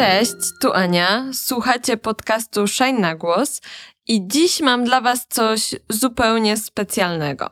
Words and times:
Cześć, 0.00 0.32
tu 0.60 0.72
Ania. 0.72 1.24
Słuchacie 1.32 1.96
podcastu 1.96 2.66
Shine 2.66 2.98
na 2.98 3.14
głos 3.14 3.60
i 4.08 4.28
dziś 4.28 4.60
mam 4.60 4.84
dla 4.84 5.00
Was 5.00 5.26
coś 5.28 5.74
zupełnie 5.88 6.56
specjalnego. 6.56 7.50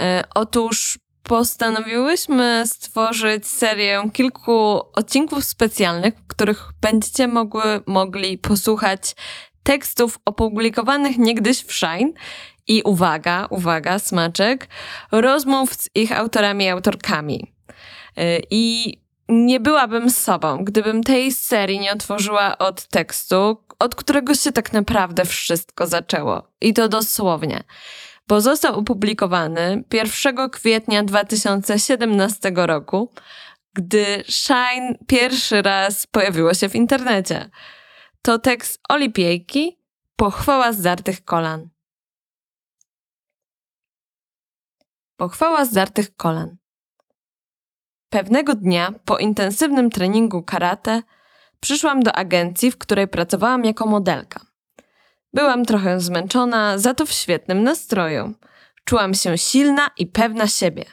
E, 0.00 0.24
otóż 0.34 0.98
postanowiłyśmy 1.22 2.62
stworzyć 2.66 3.46
serię 3.46 4.10
kilku 4.12 4.80
odcinków 4.92 5.44
specjalnych, 5.44 6.14
w 6.14 6.26
których 6.26 6.70
będziecie 6.80 7.28
mogły, 7.28 7.80
mogli 7.86 8.38
posłuchać 8.38 9.14
tekstów 9.62 10.18
opublikowanych 10.24 11.18
niegdyś 11.18 11.62
w 11.62 11.72
Shine 11.72 12.12
i 12.66 12.82
uwaga, 12.82 13.46
uwaga, 13.50 13.98
smaczek, 13.98 14.68
rozmów 15.12 15.74
z 15.74 15.88
ich 15.94 16.18
autorami 16.18 16.64
i 16.64 16.68
autorkami. 16.68 17.52
E, 18.16 18.38
I 18.50 19.03
nie 19.28 19.60
byłabym 19.60 20.10
sobą, 20.10 20.64
gdybym 20.64 21.02
tej 21.02 21.32
serii 21.32 21.80
nie 21.80 21.92
otworzyła 21.92 22.58
od 22.58 22.86
tekstu, 22.86 23.64
od 23.78 23.94
którego 23.94 24.34
się 24.34 24.52
tak 24.52 24.72
naprawdę 24.72 25.24
wszystko 25.24 25.86
zaczęło. 25.86 26.42
I 26.60 26.74
to 26.74 26.88
dosłownie. 26.88 27.64
Bo 28.28 28.40
został 28.40 28.78
opublikowany 28.78 29.84
1 29.92 30.50
kwietnia 30.50 31.02
2017 31.02 32.52
roku, 32.54 33.12
gdy 33.72 34.24
Shine 34.28 34.98
pierwszy 35.06 35.62
raz 35.62 36.06
pojawiło 36.06 36.54
się 36.54 36.68
w 36.68 36.74
internecie. 36.74 37.50
To 38.22 38.38
tekst 38.38 38.80
Olipiejki, 38.88 39.78
pochwała 40.16 40.72
zdartych 40.72 41.24
kolan. 41.24 41.68
Pochwała 45.16 45.64
zdartych 45.64 46.16
kolan. 46.16 46.56
Pewnego 48.14 48.54
dnia, 48.54 48.92
po 49.04 49.18
intensywnym 49.18 49.90
treningu 49.90 50.42
karate, 50.42 51.02
przyszłam 51.60 52.02
do 52.02 52.12
agencji, 52.12 52.70
w 52.70 52.78
której 52.78 53.08
pracowałam 53.08 53.64
jako 53.64 53.86
modelka. 53.86 54.46
Byłam 55.32 55.64
trochę 55.64 56.00
zmęczona, 56.00 56.78
za 56.78 56.94
to 56.94 57.06
w 57.06 57.12
świetnym 57.12 57.62
nastroju. 57.62 58.34
Czułam 58.84 59.14
się 59.14 59.38
silna 59.38 59.90
i 59.98 60.06
pewna 60.06 60.46
siebie, 60.46 60.84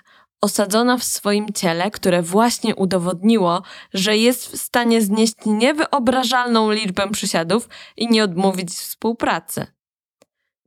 osadzona 0.41 0.97
w 0.97 1.03
swoim 1.03 1.53
ciele, 1.53 1.91
które 1.91 2.21
właśnie 2.21 2.75
udowodniło, 2.75 3.61
że 3.93 4.17
jest 4.17 4.47
w 4.47 4.57
stanie 4.57 5.01
znieść 5.01 5.35
niewyobrażalną 5.45 6.71
liczbę 6.71 7.09
przysiadów 7.11 7.69
i 7.97 8.07
nie 8.07 8.23
odmówić 8.23 8.69
współpracy. 8.69 9.67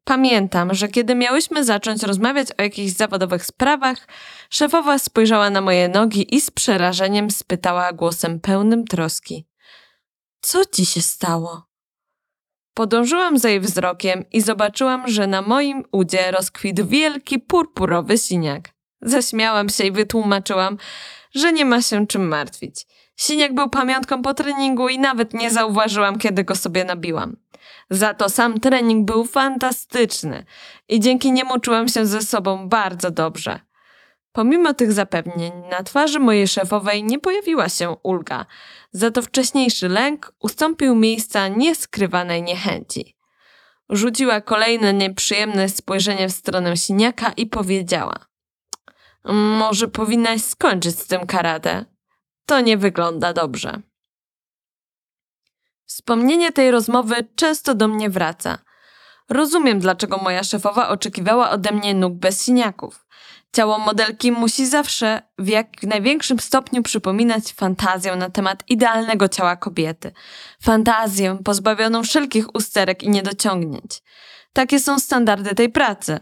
Pamiętam, 0.05 0.75
że 0.75 0.89
kiedy 0.89 1.15
miałyśmy 1.15 1.65
zacząć 1.65 2.03
rozmawiać 2.03 2.49
o 2.59 2.63
jakichś 2.63 2.93
zawodowych 2.93 3.47
sprawach, 3.47 4.09
szefowa 4.51 4.99
spojrzała 4.99 5.51
na 5.51 5.61
moje 5.61 5.89
nogi 5.89 6.35
i 6.35 6.41
z 6.41 6.51
przerażeniem 6.51 7.31
spytała 7.31 7.93
głosem 7.93 8.41
pełnym 8.41 8.85
troski: 8.85 9.47
Co 10.41 10.65
ci 10.65 10.87
się 10.87 11.03
stało? 11.03 11.63
Podążyłam 12.75 13.39
za 13.39 13.49
jej 13.49 13.61
wzrokiem 13.61 14.25
i 14.33 14.41
zobaczyłam, 14.41 15.09
że 15.09 15.27
na 15.27 15.43
moim 15.43 15.85
udzie 15.93 16.31
rozkwitł 16.31 16.87
wielki 16.87 17.39
purpurowy 17.39 18.19
siniak. 18.19 18.69
Zaśmiałam 19.03 19.69
się 19.69 19.85
i 19.85 19.93
wytłumaczyłam, 19.93 20.79
że 21.35 21.53
nie 21.53 21.65
ma 21.65 21.83
się 21.83 22.07
czym 22.07 22.29
martwić. 22.29 22.87
Siniak 23.17 23.55
był 23.55 23.71
pamiątką 23.71 24.23
po 24.23 24.35
treningu 24.35 24.89
i 24.89 24.99
nawet 24.99 25.35
nie 25.35 25.51
zauważyłam, 25.51 26.19
kiedy 26.19 26.45
go 26.45 26.55
sobie 26.55 26.85
nabiłam. 26.85 27.44
Za 27.91 28.15
to 28.15 28.29
sam 28.29 28.61
trening 28.61 29.07
był 29.07 29.25
fantastyczny 29.25 30.45
i 30.89 31.01
dzięki 31.01 31.33
niemu 31.33 31.61
czułam 31.61 31.89
się 31.89 32.07
ze 32.07 32.23
sobą 32.23 32.69
bardzo 32.69 33.11
dobrze. 33.11 33.61
Pomimo 34.33 34.75
tych 34.75 34.93
zapewnień, 34.93 35.53
na 35.71 35.83
twarzy 35.83 36.19
mojej 36.19 36.49
szefowej 36.49 37.05
nie 37.05 37.19
pojawiła 37.19 37.69
się 37.69 37.97
ulga, 38.03 38.47
za 38.93 39.11
to 39.11 39.23
wcześniejszy 39.23 39.89
lęk 39.89 40.35
ustąpił 40.39 40.95
miejsca 40.95 41.49
nieskrywanej 41.49 42.43
niechęci. 42.43 43.17
Rzuciła 43.91 44.41
kolejne 44.41 44.93
nieprzyjemne 44.93 45.69
spojrzenie 45.69 46.29
w 46.29 46.33
stronę 46.33 46.77
siniaka 46.77 47.33
i 47.37 47.47
powiedziała: 47.47 48.27
Może 49.59 49.89
powinnaś 49.89 50.43
skończyć 50.43 50.99
z 50.99 51.07
tym 51.07 51.27
karate? 51.27 51.85
To 52.47 52.61
nie 52.61 52.77
wygląda 52.77 53.33
dobrze. 53.33 53.83
Wspomnienie 55.87 56.53
tej 56.53 56.71
rozmowy 56.71 57.15
często 57.37 57.75
do 57.75 57.89
mnie 57.89 58.11
wraca. 58.11 58.59
Rozumiem, 59.29 59.81
dlaczego 59.81 60.17
moja 60.17 60.45
szefowa 60.45 60.89
oczekiwała 60.89 61.51
ode 61.51 61.73
mnie 61.73 61.95
nóg 61.95 62.15
bez 62.15 62.45
siniaków. 62.45 63.07
Ciało 63.53 63.79
modelki 63.79 64.33
musi 64.33 64.67
zawsze 64.67 65.23
w 65.39 65.49
jak 65.49 65.83
największym 65.83 66.41
stopniu 66.41 66.83
przypominać 66.83 67.53
fantazję 67.53 68.17
na 68.17 68.31
temat 68.31 68.63
idealnego 68.69 69.29
ciała 69.29 69.57
kobiety. 69.57 70.13
Fantazję 70.63 71.39
pozbawioną 71.45 72.03
wszelkich 72.03 72.55
usterek 72.55 73.03
i 73.03 73.09
niedociągnięć. 73.09 74.03
Takie 74.53 74.81
są 74.81 74.99
standardy 74.99 75.55
tej 75.55 75.69
pracy. 75.69 76.21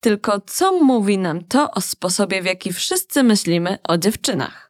Tylko 0.00 0.40
co 0.40 0.72
mówi 0.72 1.18
nam 1.18 1.44
to 1.44 1.70
o 1.70 1.80
sposobie, 1.80 2.42
w 2.42 2.44
jaki 2.44 2.72
wszyscy 2.72 3.22
myślimy 3.22 3.78
o 3.88 3.98
dziewczynach? 3.98 4.67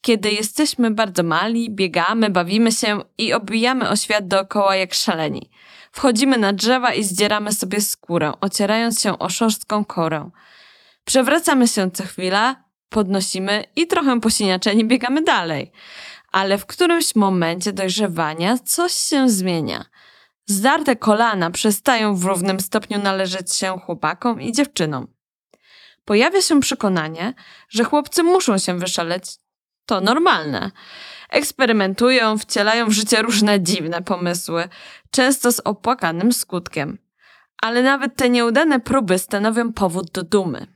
Kiedy 0.00 0.30
jesteśmy 0.30 0.90
bardzo 0.90 1.22
mali, 1.22 1.70
biegamy, 1.70 2.30
bawimy 2.30 2.72
się 2.72 3.00
i 3.18 3.32
obijamy 3.32 3.88
o 3.88 3.96
świat 3.96 4.28
dookoła 4.28 4.76
jak 4.76 4.94
szaleni. 4.94 5.50
Wchodzimy 5.92 6.38
na 6.38 6.52
drzewa 6.52 6.94
i 6.94 7.04
zdzieramy 7.04 7.52
sobie 7.52 7.80
skórę, 7.80 8.32
ocierając 8.40 9.00
się 9.00 9.18
o 9.18 9.28
szorstką 9.28 9.84
korę. 9.84 10.30
Przewracamy 11.04 11.68
się 11.68 11.90
co 11.90 12.04
chwila, 12.04 12.64
podnosimy 12.88 13.64
i 13.76 13.86
trochę 13.86 14.20
posiniaczeni 14.20 14.84
biegamy 14.84 15.22
dalej. 15.22 15.72
Ale 16.32 16.58
w 16.58 16.66
którymś 16.66 17.14
momencie 17.14 17.72
dojrzewania 17.72 18.58
coś 18.58 18.92
się 18.92 19.28
zmienia. 19.28 19.84
Zdarte 20.46 20.96
kolana 20.96 21.50
przestają 21.50 22.16
w 22.16 22.24
równym 22.24 22.60
stopniu 22.60 22.98
należeć 22.98 23.56
się 23.56 23.78
chłopakom 23.86 24.40
i 24.40 24.52
dziewczynom. 24.52 25.06
Pojawia 26.04 26.42
się 26.42 26.60
przekonanie, 26.60 27.34
że 27.68 27.84
chłopcy 27.84 28.22
muszą 28.22 28.58
się 28.58 28.78
wyszaleć, 28.78 29.24
to 29.90 30.00
normalne. 30.00 30.70
Eksperymentują, 31.30 32.38
wcielają 32.38 32.86
w 32.86 32.92
życie 32.92 33.22
różne 33.22 33.60
dziwne 33.60 34.02
pomysły, 34.02 34.68
często 35.10 35.52
z 35.52 35.60
opłakanym 35.60 36.32
skutkiem. 36.32 36.98
Ale 37.62 37.82
nawet 37.82 38.16
te 38.16 38.30
nieudane 38.30 38.80
próby 38.80 39.18
stanowią 39.18 39.72
powód 39.72 40.10
do 40.10 40.22
dumy. 40.22 40.66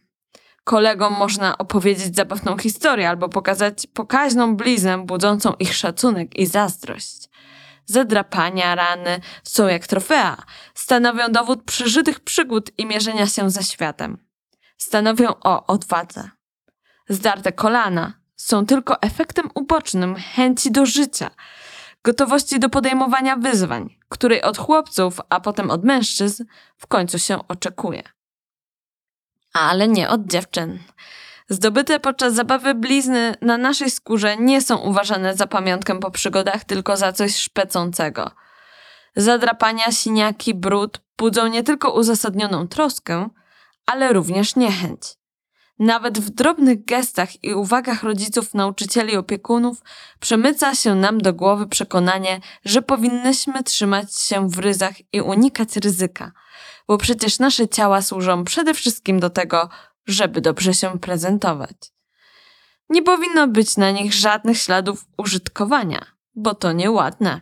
Kolegom 0.64 1.12
można 1.18 1.58
opowiedzieć 1.58 2.16
zabawną 2.16 2.58
historię 2.58 3.08
albo 3.08 3.28
pokazać 3.28 3.86
pokaźną 3.86 4.56
bliznę 4.56 5.06
budzącą 5.06 5.52
ich 5.58 5.74
szacunek 5.74 6.36
i 6.36 6.46
zazdrość. 6.46 7.28
Zadrapania, 7.86 8.74
rany 8.74 9.20
są 9.42 9.66
jak 9.66 9.86
trofea, 9.86 10.42
stanowią 10.74 11.28
dowód 11.28 11.64
przeżytych 11.64 12.20
przygód 12.20 12.70
i 12.78 12.86
mierzenia 12.86 13.26
się 13.26 13.50
ze 13.50 13.62
światem. 13.62 14.18
Stanowią 14.78 15.28
o 15.28 15.66
odwadze. 15.66 16.30
Zdarte 17.08 17.52
kolana 17.52 18.23
są 18.36 18.66
tylko 18.66 19.02
efektem 19.02 19.50
ubocznym 19.54 20.14
chęci 20.14 20.72
do 20.72 20.86
życia, 20.86 21.30
gotowości 22.04 22.60
do 22.60 22.68
podejmowania 22.68 23.36
wyzwań, 23.36 23.96
której 24.08 24.42
od 24.42 24.58
chłopców, 24.58 25.20
a 25.28 25.40
potem 25.40 25.70
od 25.70 25.84
mężczyzn 25.84 26.44
w 26.76 26.86
końcu 26.86 27.18
się 27.18 27.48
oczekuje. 27.48 28.02
Ale 29.52 29.88
nie 29.88 30.08
od 30.08 30.26
dziewczyn. 30.26 30.78
Zdobyte 31.48 32.00
podczas 32.00 32.34
zabawy 32.34 32.74
blizny 32.74 33.34
na 33.40 33.58
naszej 33.58 33.90
skórze 33.90 34.36
nie 34.36 34.60
są 34.60 34.76
uważane 34.76 35.34
za 35.34 35.46
pamiątkę 35.46 36.00
po 36.00 36.10
przygodach, 36.10 36.64
tylko 36.64 36.96
za 36.96 37.12
coś 37.12 37.36
szpecącego. 37.36 38.30
Zadrapania, 39.16 39.92
siniaki, 39.92 40.54
brud 40.54 41.00
budzą 41.18 41.46
nie 41.46 41.62
tylko 41.62 41.92
uzasadnioną 41.92 42.68
troskę, 42.68 43.28
ale 43.86 44.12
również 44.12 44.56
niechęć. 44.56 45.00
Nawet 45.78 46.18
w 46.18 46.30
drobnych 46.30 46.84
gestach 46.84 47.44
i 47.44 47.54
uwagach 47.54 48.02
rodziców, 48.02 48.54
nauczycieli 48.54 49.12
i 49.12 49.16
opiekunów 49.16 49.82
przemyca 50.20 50.74
się 50.74 50.94
nam 50.94 51.18
do 51.18 51.32
głowy 51.32 51.66
przekonanie, 51.66 52.40
że 52.64 52.82
powinnyśmy 52.82 53.62
trzymać 53.62 54.18
się 54.18 54.48
w 54.50 54.58
ryzach 54.58 54.94
i 55.12 55.20
unikać 55.20 55.76
ryzyka, 55.76 56.32
bo 56.88 56.98
przecież 56.98 57.38
nasze 57.38 57.68
ciała 57.68 58.02
służą 58.02 58.44
przede 58.44 58.74
wszystkim 58.74 59.20
do 59.20 59.30
tego, 59.30 59.68
żeby 60.06 60.40
dobrze 60.40 60.74
się 60.74 60.98
prezentować. 60.98 61.76
Nie 62.88 63.02
powinno 63.02 63.48
być 63.48 63.76
na 63.76 63.90
nich 63.90 64.14
żadnych 64.14 64.58
śladów 64.58 65.06
użytkowania, 65.18 66.06
bo 66.34 66.54
to 66.54 66.72
nieładne. 66.72 67.40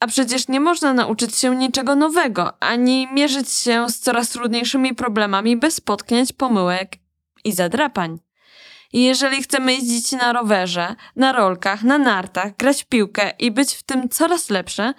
A 0.00 0.06
przecież 0.06 0.48
nie 0.48 0.60
można 0.60 0.92
nauczyć 0.92 1.36
się 1.36 1.56
niczego 1.56 1.94
nowego, 1.94 2.62
ani 2.62 3.08
mierzyć 3.12 3.50
się 3.50 3.86
z 3.88 3.98
coraz 3.98 4.28
trudniejszymi 4.28 4.94
problemami 4.94 5.56
bez 5.56 5.80
potknięć, 5.80 6.32
pomyłek 6.32 7.05
i 7.46 7.52
zadrapań. 7.52 8.18
I 8.92 9.02
jeżeli 9.02 9.42
chcemy 9.42 9.72
jeździć 9.72 10.12
na 10.12 10.32
rowerze, 10.32 10.94
na 11.16 11.32
rolkach, 11.32 11.82
na 11.82 11.98
nartach, 11.98 12.56
grać 12.56 12.82
w 12.82 12.86
piłkę 12.86 13.30
i 13.38 13.50
być 13.50 13.74
w 13.74 13.82
tym 13.82 14.08
coraz 14.08 14.50
lepsze, 14.50 14.94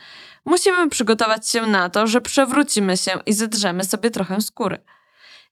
musimy 0.46 0.90
przygotować 0.90 1.50
się 1.50 1.62
na 1.62 1.90
to, 1.90 2.08
że 2.08 2.22
przewrócimy 2.22 2.98
się 2.98 3.12
i 3.26 3.34
zedrzemy 3.34 3.84
sobie 3.84 4.12
trochę 4.12 4.42
skóry. 4.42 4.84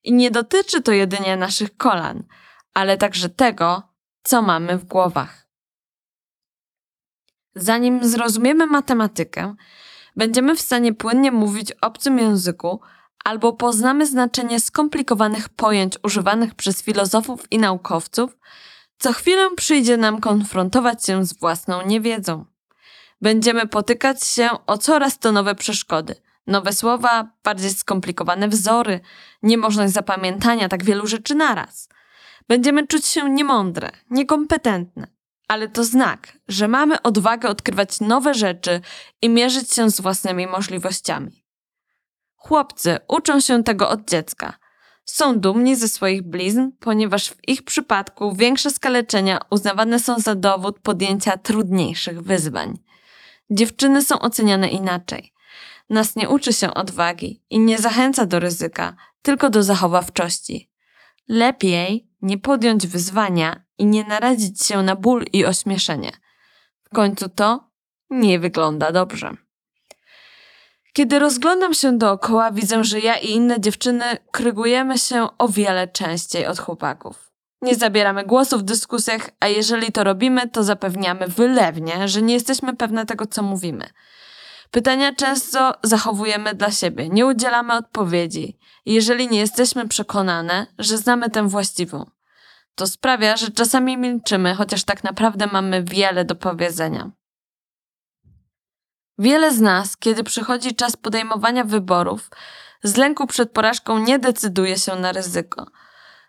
I 0.04 0.14
nie 0.14 0.32
dotyczy 0.32 0.82
to 0.82 0.92
jedynie 0.92 1.38
naszych 1.38 1.78
kolan, 1.78 2.24
ale 2.74 2.98
także 2.98 3.30
tego, 3.30 3.84
co 4.24 4.42
mamy 4.42 4.78
w 4.78 4.86
głowach. 4.86 5.48
Zanim 7.56 8.08
zrozumiemy 8.08 8.68
matematykę, 8.68 9.56
będziemy 10.16 10.56
w 10.56 10.62
stanie 10.62 10.94
płynnie 10.94 11.32
mówić 11.32 11.72
obcym 11.82 12.20
języku 12.20 12.82
albo 13.26 13.54
poznamy 13.54 14.08
znaczenie 14.08 14.60
skomplikowanych 14.60 15.50
pojęć 15.50 15.94
używanych 16.04 16.56
przez 16.56 16.82
filozofów 16.82 17.52
i 17.52 17.60
naukowców, 17.60 18.38
co 18.98 19.14
chwilę 19.14 19.50
przyjdzie 19.56 19.98
nam 19.98 20.22
konfrontować 20.22 21.06
się 21.06 21.26
z 21.26 21.40
własną 21.40 21.86
niewiedzą. 21.86 22.46
Będziemy 23.22 23.68
potykać 23.68 24.24
się 24.24 24.50
o 24.68 24.78
coraz 24.78 25.20
to 25.20 25.32
nowe 25.32 25.56
przeszkody, 25.56 26.16
nowe 26.48 26.74
słowa, 26.74 27.30
bardziej 27.44 27.74
skomplikowane 27.74 28.48
wzory, 28.48 29.00
niemożność 29.44 29.94
zapamiętania 29.94 30.70
tak 30.70 30.84
wielu 30.84 31.08
rzeczy 31.08 31.36
naraz. 31.36 31.90
Będziemy 32.48 32.88
czuć 32.88 33.06
się 33.06 33.30
niemądre, 33.30 33.92
niekompetentne, 34.10 35.08
ale 35.48 35.68
to 35.68 35.84
znak, 35.84 36.38
że 36.48 36.68
mamy 36.68 37.02
odwagę 37.02 37.50
odkrywać 37.50 38.00
nowe 38.00 38.34
rzeczy 38.34 38.82
i 39.22 39.30
mierzyć 39.30 39.74
się 39.74 39.90
z 39.90 40.02
własnymi 40.02 40.48
możliwościami. 40.48 41.45
Chłopcy 42.48 42.98
uczą 43.08 43.40
się 43.40 43.64
tego 43.64 43.90
od 43.90 44.10
dziecka. 44.10 44.54
Są 45.06 45.40
dumni 45.40 45.76
ze 45.76 45.88
swoich 45.88 46.22
blizn, 46.22 46.72
ponieważ 46.80 47.30
w 47.30 47.50
ich 47.50 47.64
przypadku 47.64 48.36
większe 48.36 48.72
skaleczenia 48.72 49.40
uznawane 49.50 50.00
są 50.00 50.20
za 50.20 50.36
dowód 50.36 50.80
podjęcia 50.80 51.38
trudniejszych 51.38 52.22
wyzwań. 52.22 52.78
Dziewczyny 53.50 54.02
są 54.02 54.20
oceniane 54.20 54.68
inaczej. 54.68 55.34
Nas 55.90 56.16
nie 56.16 56.30
uczy 56.30 56.54
się 56.54 56.74
odwagi 56.74 57.44
i 57.50 57.60
nie 57.60 57.78
zachęca 57.78 58.26
do 58.26 58.40
ryzyka, 58.40 58.96
tylko 59.22 59.50
do 59.50 59.64
zachowawczości. 59.64 60.72
Lepiej 61.28 62.10
nie 62.22 62.38
podjąć 62.38 62.88
wyzwania 62.88 63.64
i 63.78 63.86
nie 63.86 64.04
narazić 64.04 64.64
się 64.64 64.84
na 64.84 64.96
ból 64.96 65.26
i 65.34 65.46
ośmieszenie. 65.46 66.12
W 66.84 66.96
końcu 66.96 67.30
to 67.30 67.70
nie 68.10 68.40
wygląda 68.40 68.92
dobrze. 68.92 69.45
Kiedy 70.96 71.20
rozglądam 71.20 71.74
się 71.74 71.98
dookoła, 71.98 72.52
widzę, 72.52 72.84
że 72.84 73.00
ja 73.00 73.18
i 73.18 73.32
inne 73.32 73.62
dziewczyny 73.62 74.06
krygujemy 74.32 74.98
się 74.98 75.28
o 75.38 75.48
wiele 75.48 75.88
częściej 75.88 76.48
od 76.48 76.60
chłopaków. 76.60 77.32
Nie 77.62 77.76
zabieramy 77.76 78.26
głosu 78.26 78.58
w 78.58 78.64
dyskusjach, 78.64 79.30
a 79.40 79.48
jeżeli 79.48 79.92
to 79.92 80.04
robimy, 80.04 80.50
to 80.50 80.64
zapewniamy 80.64 81.28
wylewnie, 81.28 82.08
że 82.08 82.22
nie 82.22 82.34
jesteśmy 82.34 82.76
pewne 82.76 83.06
tego, 83.06 83.26
co 83.26 83.44
mówimy. 83.44 83.90
Pytania 84.72 85.16
często 85.16 85.74
zachowujemy 85.84 86.54
dla 86.54 86.72
siebie, 86.72 87.10
nie 87.10 87.26
udzielamy 87.26 87.74
odpowiedzi, 87.74 88.58
jeżeli 88.86 89.30
nie 89.30 89.40
jesteśmy 89.40 89.88
przekonane, 89.88 90.68
że 90.80 90.98
znamy 90.98 91.30
tę 91.30 91.48
właściwą. 91.48 92.06
To 92.76 92.88
sprawia, 92.88 93.38
że 93.38 93.52
czasami 93.52 93.98
milczymy, 93.98 94.56
chociaż 94.56 94.84
tak 94.84 95.04
naprawdę 95.04 95.48
mamy 95.48 95.84
wiele 95.84 96.26
do 96.26 96.36
powiedzenia. 96.36 97.12
Wiele 99.18 99.54
z 99.54 99.62
nas, 99.62 99.98
kiedy 99.98 100.24
przychodzi 100.24 100.76
czas 100.76 100.96
podejmowania 100.96 101.64
wyborów, 101.64 102.30
z 102.84 102.98
lęku 102.98 103.28
przed 103.28 103.52
porażką 103.52 104.00
nie 104.00 104.20
decyduje 104.20 104.78
się 104.78 104.96
na 104.96 105.12
ryzyko. 105.12 105.66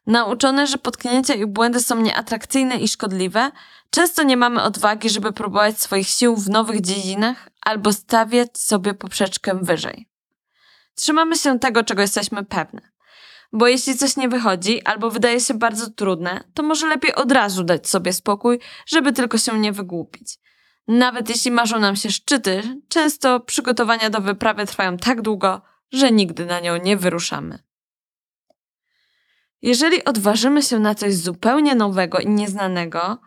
Nauczone, 0.06 0.66
że 0.66 0.78
potknięcia 0.78 1.34
i 1.34 1.46
błędy 1.46 1.80
są 1.80 2.00
nieatrakcyjne 2.00 2.76
i 2.76 2.88
szkodliwe, 2.88 3.50
często 3.90 4.22
nie 4.22 4.36
mamy 4.36 4.62
odwagi, 4.62 5.10
żeby 5.10 5.32
próbować 5.32 5.80
swoich 5.80 6.08
sił 6.08 6.36
w 6.36 6.48
nowych 6.48 6.80
dziedzinach 6.80 7.48
albo 7.60 7.92
stawiać 7.92 8.58
sobie 8.58 8.94
poprzeczkę 8.94 9.58
wyżej. 9.62 10.08
Trzymamy 10.94 11.36
się 11.36 11.58
tego, 11.58 11.84
czego 11.84 12.02
jesteśmy 12.02 12.44
pewne. 12.44 12.80
Bo 13.52 13.66
jeśli 13.66 13.96
coś 13.96 14.16
nie 14.16 14.28
wychodzi 14.28 14.82
albo 14.82 15.10
wydaje 15.10 15.40
się 15.40 15.54
bardzo 15.54 15.90
trudne, 15.90 16.44
to 16.54 16.62
może 16.62 16.86
lepiej 16.86 17.14
od 17.14 17.32
razu 17.32 17.64
dać 17.64 17.88
sobie 17.88 18.12
spokój, 18.12 18.60
żeby 18.86 19.12
tylko 19.12 19.38
się 19.38 19.58
nie 19.58 19.72
wygłupić. 19.72 20.38
Nawet 20.88 21.28
jeśli 21.28 21.50
marzą 21.50 21.78
nam 21.78 21.96
się 21.96 22.10
szczyty, 22.10 22.80
często 22.88 23.40
przygotowania 23.40 24.10
do 24.10 24.20
wyprawy 24.20 24.66
trwają 24.66 24.96
tak 24.96 25.22
długo, 25.22 25.62
że 25.92 26.12
nigdy 26.12 26.46
na 26.46 26.60
nią 26.60 26.76
nie 26.76 26.96
wyruszamy. 26.96 27.58
Jeżeli 29.62 30.04
odważymy 30.04 30.62
się 30.62 30.78
na 30.78 30.94
coś 30.94 31.14
zupełnie 31.14 31.74
nowego 31.74 32.18
i 32.18 32.28
nieznanego, 32.28 33.18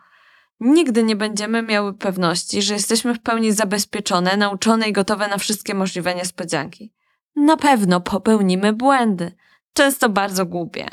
nigdy 0.60 1.02
nie 1.02 1.16
będziemy 1.16 1.62
miały 1.62 1.94
pewności, 1.94 2.62
że 2.62 2.74
jesteśmy 2.74 3.14
w 3.14 3.22
pełni 3.22 3.52
zabezpieczone, 3.52 4.36
nauczone 4.36 4.88
i 4.88 4.92
gotowe 4.92 5.28
na 5.28 5.38
wszystkie 5.38 5.74
możliwe 5.74 6.14
niespodzianki. 6.14 6.92
Na 7.36 7.56
pewno 7.56 8.00
popełnimy 8.00 8.72
błędy, 8.72 9.32
często 9.72 10.08
bardzo 10.08 10.46
głupie. 10.46 10.88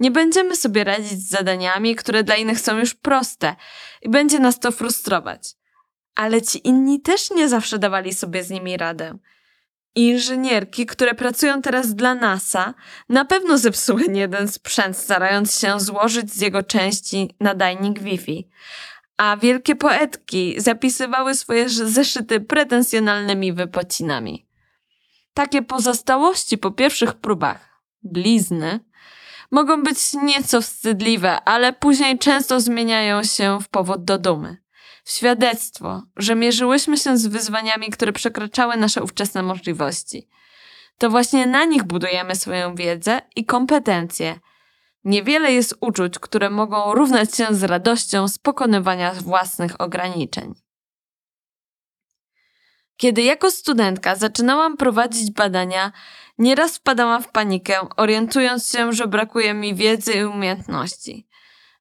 Nie 0.00 0.10
będziemy 0.10 0.56
sobie 0.56 0.84
radzić 0.84 1.12
z 1.12 1.28
zadaniami, 1.28 1.96
które 1.96 2.24
dla 2.24 2.36
innych 2.36 2.60
są 2.60 2.78
już 2.78 2.94
proste 2.94 3.56
i 4.02 4.08
będzie 4.08 4.38
nas 4.38 4.60
to 4.60 4.72
frustrować. 4.72 5.56
Ale 6.16 6.42
ci 6.42 6.68
inni 6.68 7.00
też 7.00 7.30
nie 7.30 7.48
zawsze 7.48 7.78
dawali 7.78 8.14
sobie 8.14 8.44
z 8.44 8.50
nimi 8.50 8.76
radę. 8.76 9.18
Inżynierki, 9.94 10.86
które 10.86 11.14
pracują 11.14 11.62
teraz 11.62 11.94
dla 11.94 12.14
NASA, 12.14 12.74
na 13.08 13.24
pewno 13.24 13.58
zepsuły 13.58 14.02
jeden 14.14 14.48
sprzęt, 14.48 14.96
starając 14.96 15.60
się 15.60 15.80
złożyć 15.80 16.32
z 16.32 16.40
jego 16.40 16.62
części 16.62 17.34
nadajnik 17.40 18.00
Wi-Fi. 18.00 18.48
A 19.16 19.36
wielkie 19.36 19.76
poetki 19.76 20.60
zapisywały 20.60 21.34
swoje 21.34 21.68
zeszyty 21.68 22.40
pretensjonalnymi 22.40 23.52
wypocinami. 23.52 24.46
Takie 25.34 25.62
pozostałości 25.62 26.58
po 26.58 26.70
pierwszych 26.70 27.14
próbach, 27.14 27.82
blizny, 28.02 28.80
mogą 29.50 29.82
być 29.82 30.14
nieco 30.14 30.60
wstydliwe, 30.60 31.40
ale 31.44 31.72
później 31.72 32.18
często 32.18 32.60
zmieniają 32.60 33.24
się 33.24 33.58
w 33.60 33.68
powód 33.68 34.04
do 34.04 34.18
dumy 34.18 34.65
świadectwo, 35.06 36.02
że 36.16 36.34
mierzyłyśmy 36.34 36.96
się 36.96 37.16
z 37.16 37.26
wyzwaniami, 37.26 37.90
które 37.90 38.12
przekraczały 38.12 38.76
nasze 38.76 39.02
ówczesne 39.02 39.42
możliwości. 39.42 40.28
To 40.98 41.10
właśnie 41.10 41.46
na 41.46 41.64
nich 41.64 41.84
budujemy 41.84 42.36
swoją 42.36 42.74
wiedzę 42.74 43.20
i 43.36 43.44
kompetencje. 43.44 44.40
Niewiele 45.04 45.52
jest 45.52 45.74
uczuć, 45.80 46.18
które 46.18 46.50
mogą 46.50 46.94
równać 46.94 47.36
się 47.36 47.46
z 47.50 47.62
radością 47.62 48.28
z 48.28 48.38
pokonywania 48.38 49.14
własnych 49.14 49.80
ograniczeń. 49.80 50.54
Kiedy 52.96 53.22
jako 53.22 53.50
studentka 53.50 54.16
zaczynałam 54.16 54.76
prowadzić 54.76 55.30
badania, 55.30 55.92
nieraz 56.38 56.76
wpadałam 56.76 57.22
w 57.22 57.28
panikę, 57.28 57.80
orientując 57.96 58.72
się, 58.72 58.92
że 58.92 59.06
brakuje 59.06 59.54
mi 59.54 59.74
wiedzy 59.74 60.12
i 60.12 60.24
umiejętności 60.24 61.26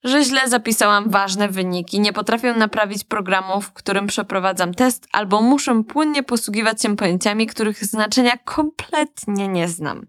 że 0.05 0.23
źle 0.23 0.49
zapisałam 0.49 1.09
ważne 1.09 1.49
wyniki, 1.49 1.99
nie 1.99 2.13
potrafię 2.13 2.53
naprawić 2.53 3.03
programu, 3.03 3.61
w 3.61 3.73
którym 3.73 4.07
przeprowadzam 4.07 4.73
test, 4.73 5.07
albo 5.11 5.41
muszę 5.41 5.83
płynnie 5.83 6.23
posługiwać 6.23 6.81
się 6.81 6.95
pojęciami, 6.95 7.47
których 7.47 7.85
znaczenia 7.85 8.37
kompletnie 8.37 9.47
nie 9.47 9.67
znam. 9.67 10.07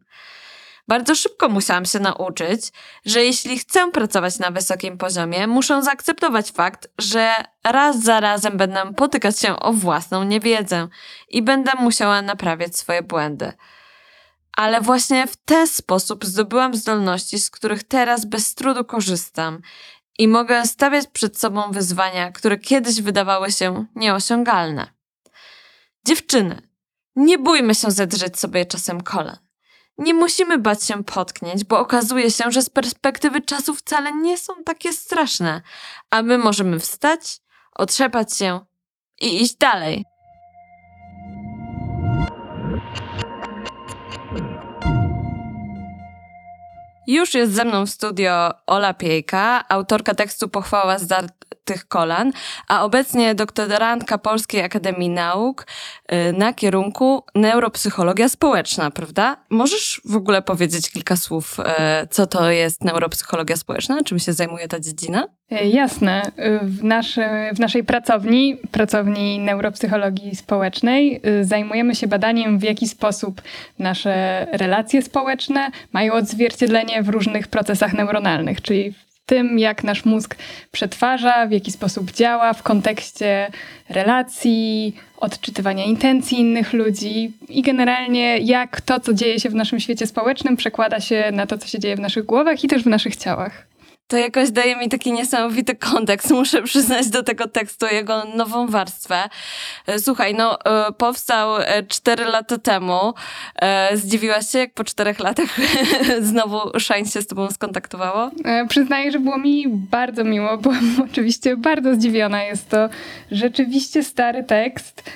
Bardzo 0.89 1.15
szybko 1.15 1.49
musiałam 1.49 1.85
się 1.85 2.01
nauczyć, 2.01 2.73
że 3.05 3.25
jeśli 3.25 3.59
chcę 3.59 3.91
pracować 3.91 4.39
na 4.39 4.51
wysokim 4.51 4.99
poziomie, 4.99 5.47
muszę 5.47 5.83
zaakceptować 5.83 6.51
fakt, 6.51 6.89
że 6.99 7.35
raz 7.65 8.03
za 8.03 8.21
razem 8.21 8.57
będę 8.57 8.95
potykać 8.95 9.39
się 9.39 9.57
o 9.61 9.73
własną 9.73 10.25
niewiedzę 10.25 10.89
i 11.29 11.43
będę 11.43 11.73
musiała 11.81 12.23
naprawiać 12.23 12.77
swoje 12.77 13.03
błędy. 13.03 13.53
Ale 14.57 14.81
właśnie 14.81 15.27
w 15.27 15.37
ten 15.37 15.67
sposób 15.67 16.25
zdobyłam 16.25 16.75
zdolności, 16.75 17.39
z 17.39 17.51
których 17.51 17.85
teraz 17.85 18.25
bez 18.25 18.55
trudu 18.55 18.85
korzystam 18.85 19.61
i 20.19 20.29
mogę 20.29 20.67
stawiać 20.67 21.07
przed 21.13 21.39
sobą 21.39 21.71
wyzwania, 21.71 22.33
które 22.33 22.59
kiedyś 22.59 23.01
wydawały 23.01 23.53
się 23.53 23.87
nieosiągalne. 23.95 24.87
Dziewczyny, 26.07 26.69
nie 27.17 27.39
bójmy 27.39 27.75
się 27.75 27.91
zedrzeć 27.91 28.39
sobie 28.39 28.67
czasem 28.67 29.01
kolan. 29.01 29.39
Nie 29.99 30.15
musimy 30.15 30.59
bać 30.59 30.85
się 30.85 31.05
potknięć, 31.05 31.65
bo 31.65 31.79
okazuje 31.79 32.31
się, 32.31 32.45
że 32.51 32.63
z 32.63 32.71
perspektywy 32.71 33.41
czasu 33.41 33.75
wcale 33.75 34.13
nie 34.13 34.39
są 34.39 34.53
takie 34.65 34.93
straszne, 34.93 35.63
a 36.11 36.23
my 36.23 36.39
możemy 36.39 36.79
wstać, 36.81 37.41
otrzepać 37.75 38.37
się 38.37 38.61
i 39.21 39.43
iść 39.43 39.57
dalej. 39.57 40.05
Już 47.07 47.35
jest 47.35 47.53
ze 47.53 47.65
mną 47.65 47.87
w 47.87 47.91
studio 47.91 48.51
Ola 48.67 48.95
Piejka, 48.95 49.65
autorka 49.69 50.15
tekstu 50.15 50.49
Pochwała 50.49 50.99
Zdartych 50.99 51.89
Kolan, 51.89 52.33
a 52.69 52.85
obecnie 52.85 53.35
doktorantka 53.35 54.19
Polskiej 54.19 54.63
Akademii 54.63 55.09
Nauk 55.09 55.67
y, 56.13 56.33
na 56.33 56.53
kierunku 56.53 57.25
neuropsychologia 57.35 58.29
społeczna, 58.29 58.91
prawda? 58.91 59.37
Możesz 59.51 60.01
w 60.05 60.17
ogóle 60.17 60.43
powiedzieć 60.43 60.91
kilka 60.91 61.17
słów, 61.17 61.59
y, 61.61 61.63
co 62.11 62.27
to 62.27 62.51
jest 62.51 62.85
neuropsychologia 62.85 63.57
społeczna, 63.57 64.03
czym 64.05 64.19
się 64.19 64.33
zajmuje 64.33 64.69
ta 64.69 64.81
dziedzina? 64.81 65.29
E, 65.51 65.69
jasne. 65.69 66.23
W, 66.63 66.85
naszy, 66.85 67.25
w 67.55 67.59
naszej 67.59 67.85
pracowni, 67.85 68.57
pracowni 68.71 69.39
neuropsychologii 69.39 70.37
społecznej, 70.37 71.21
y, 71.41 71.45
zajmujemy 71.45 71.95
się 71.95 72.07
badaniem, 72.07 72.59
w 72.59 72.63
jaki 72.63 72.89
sposób 72.89 73.43
nasze 73.79 74.47
relacje 74.53 75.03
społeczne 75.03 75.71
mają 75.93 76.13
odzwierciedlenie 76.13 77.03
w 77.03 77.09
różnych 77.09 77.49
procesach 77.49 77.93
neuronalnych, 77.93 78.63
czyli 78.63 78.95
tym, 79.27 79.59
jak 79.59 79.85
nasz 79.85 80.05
mózg 80.05 80.37
przetwarza, 80.73 81.47
w 81.47 81.51
jaki 81.51 81.73
sposób 81.73 82.13
działa 82.13 82.53
w 82.53 82.63
kontekście 82.63 83.51
relacji, 83.89 84.97
odczytywania 85.17 85.85
intencji 85.85 86.41
innych 86.41 86.73
ludzi 86.73 87.33
i 87.49 87.63
generalnie 87.63 88.39
jak 88.39 88.81
to, 88.81 89.01
co 89.01 89.15
dzieje 89.15 89.41
się 89.41 89.51
w 89.51 89.55
naszym 89.55 89.81
świecie 89.81 90.07
społecznym, 90.07 90.57
przekłada 90.57 91.01
się 91.01 91.31
na 91.33 91.47
to, 91.47 91.59
co 91.59 91.69
się 91.69 91.79
dzieje 91.79 91.97
w 91.97 92.01
naszych 92.01 92.25
głowach 92.25 92.65
i 92.65 92.69
też 92.69 92.83
w 92.83 92.87
naszych 92.87 93.17
ciałach 93.17 93.67
to 94.09 94.17
jakoś 94.17 94.51
daje 94.51 94.77
mi 94.77 94.89
taki 94.89 95.13
niesamowity 95.13 95.75
kontekst. 95.75 96.31
Muszę 96.41 96.63
przyznać 96.63 97.09
do 97.09 97.23
tego 97.23 97.49
tekstu 97.49 97.87
jego 97.87 98.25
nową 98.25 98.67
warstwę. 98.67 99.29
E, 99.87 99.99
słuchaj, 99.99 100.35
no 100.35 100.59
e, 100.65 100.93
powstał 100.93 101.49
cztery 101.89 102.25
lata 102.25 102.59
temu. 102.59 103.15
Zdziwiłaś 103.95 104.51
się, 104.51 104.59
jak 104.59 104.75
po 104.75 104.85
czterech 104.85 105.19
latach 105.19 105.57
znowu 106.21 106.81
Shine 106.81 107.07
się 107.07 107.23
z 107.23 107.27
tobą 107.27 107.51
skontaktowało? 107.51 108.31
Przyznaję, 108.69 109.13
że 109.13 109.21
było 109.21 109.39
mi 109.39 109.69
bardzo 109.69 110.25
miło. 110.25 110.59
Byłam 110.67 111.03
oczywiście 111.11 111.57
bardzo 111.57 111.95
zdziwiona. 111.95 112.43
Jest 112.45 112.69
to 112.69 112.89
rzeczywiście 113.31 114.03
stary 114.03 114.45
tekst. 114.45 115.11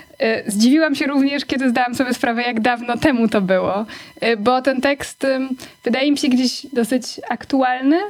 Zdziwiłam 0.47 0.95
się 0.95 1.07
również, 1.07 1.45
kiedy 1.45 1.71
zdałam 1.71 1.95
sobie 1.95 2.15
sprawę, 2.15 2.43
jak 2.43 2.61
dawno 2.61 2.97
temu 2.97 3.29
to 3.29 3.41
było, 3.41 3.87
bo 4.39 4.63
ten 4.63 4.81
tekst 4.81 5.27
wydaje 5.85 6.11
mi 6.11 6.19
się 6.19 6.29
gdzieś 6.29 6.67
dosyć 6.73 7.05
aktualny, 7.29 8.01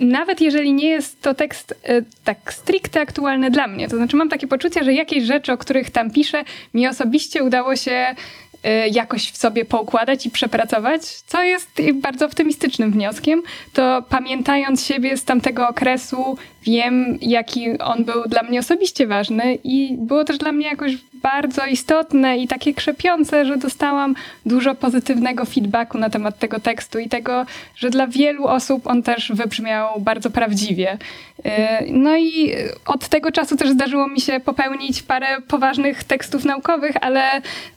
nawet 0.00 0.40
jeżeli 0.40 0.72
nie 0.72 0.88
jest 0.88 1.22
to 1.22 1.34
tekst 1.34 1.74
e, 1.84 2.02
tak 2.24 2.52
stricte 2.52 3.00
aktualny 3.00 3.50
dla 3.50 3.66
mnie. 3.66 3.88
To 3.88 3.96
znaczy 3.96 4.16
mam 4.16 4.28
takie 4.28 4.46
poczucie, 4.46 4.84
że 4.84 4.92
jakieś 4.92 5.24
rzeczy, 5.24 5.52
o 5.52 5.58
których 5.58 5.90
tam 5.90 6.10
piszę, 6.10 6.44
mi 6.74 6.86
osobiście 6.86 7.44
udało 7.44 7.76
się 7.76 8.14
e, 8.62 8.88
jakoś 8.88 9.30
w 9.30 9.36
sobie 9.36 9.64
poukładać 9.64 10.26
i 10.26 10.30
przepracować, 10.30 11.02
co 11.02 11.42
jest 11.42 11.70
bardzo 11.94 12.26
optymistycznym 12.26 12.90
wnioskiem, 12.90 13.42
to 13.72 14.02
pamiętając 14.08 14.86
siebie 14.86 15.16
z 15.16 15.24
tamtego 15.24 15.68
okresu, 15.68 16.38
wiem, 16.62 17.18
jaki 17.20 17.78
on 17.78 18.04
był 18.04 18.22
dla 18.26 18.42
mnie 18.42 18.58
osobiście 18.58 19.06
ważny 19.06 19.58
i 19.64 19.96
było 19.98 20.24
też 20.24 20.38
dla 20.38 20.52
mnie 20.52 20.66
jakoś 20.66 20.96
bardzo 21.22 21.66
istotne 21.66 22.38
i 22.38 22.48
takie 22.48 22.74
krzepiące, 22.74 23.46
że 23.46 23.56
dostałam 23.56 24.14
dużo 24.46 24.74
pozytywnego 24.74 25.44
feedbacku 25.44 25.98
na 25.98 26.10
temat 26.10 26.38
tego 26.38 26.60
tekstu 26.60 26.98
i 26.98 27.08
tego, 27.08 27.46
że 27.76 27.90
dla 27.90 28.06
wielu 28.06 28.46
osób 28.46 28.86
on 28.86 29.02
też 29.02 29.32
wybrzmiał 29.32 30.00
bardzo 30.00 30.30
prawdziwie. 30.30 30.98
Y, 31.46 31.50
no 31.92 32.16
i 32.16 32.54
od 32.86 33.08
tego 33.08 33.32
czasu 33.32 33.56
też 33.56 33.70
zdarzyło 33.70 34.08
mi 34.08 34.20
się 34.20 34.40
popełnić 34.40 35.02
parę 35.02 35.26
poważnych 35.48 36.04
tekstów 36.04 36.44
naukowych, 36.44 36.96
ale 37.00 37.22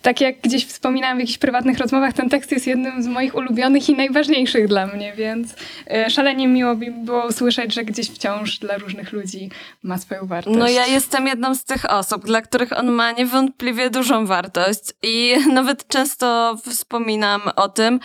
tak 0.01 0.21
jak 0.21 0.41
gdzieś 0.41 0.65
wspominałam 0.65 1.17
w 1.17 1.19
jakichś 1.19 1.37
prywatnych 1.37 1.77
rozmowach, 1.77 2.13
ten 2.13 2.29
tekst 2.29 2.51
jest 2.51 2.67
jednym 2.67 3.03
z 3.03 3.07
moich 3.07 3.35
ulubionych 3.35 3.89
i 3.89 3.95
najważniejszych 3.95 4.67
dla 4.67 4.87
mnie, 4.87 5.13
więc 5.17 5.53
y, 5.53 6.09
szalenie 6.09 6.47
miło 6.47 6.75
mi 6.75 6.91
było 6.91 7.27
usłyszeć, 7.27 7.73
że 7.73 7.83
gdzieś 7.83 8.07
wciąż 8.09 8.59
dla 8.59 8.72
różnych 8.77 9.11
ludzi 9.11 9.49
ma 9.83 9.97
swoją 9.97 10.27
wartość. 10.27 10.57
No 10.57 10.67
ja 10.67 10.85
jestem 10.85 11.27
jedną 11.27 11.55
z 11.55 11.63
tych 11.63 11.91
osób, 11.91 12.25
dla 12.25 12.41
których 12.41 12.79
on 12.79 12.91
ma 12.91 13.11
nie 13.11 13.23
niewątpliwie 13.23 13.89
dużą 13.89 14.25
wartość 14.25 14.79
i 15.03 15.35
nawet 15.53 15.87
często 15.87 16.55
wspominam 16.69 17.41
o 17.55 17.69
tym. 17.69 17.99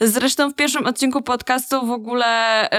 Zresztą 0.00 0.50
w 0.50 0.54
pierwszym 0.54 0.86
odcinku 0.86 1.22
podcastu 1.22 1.86
w 1.86 1.90
ogóle 1.90 2.24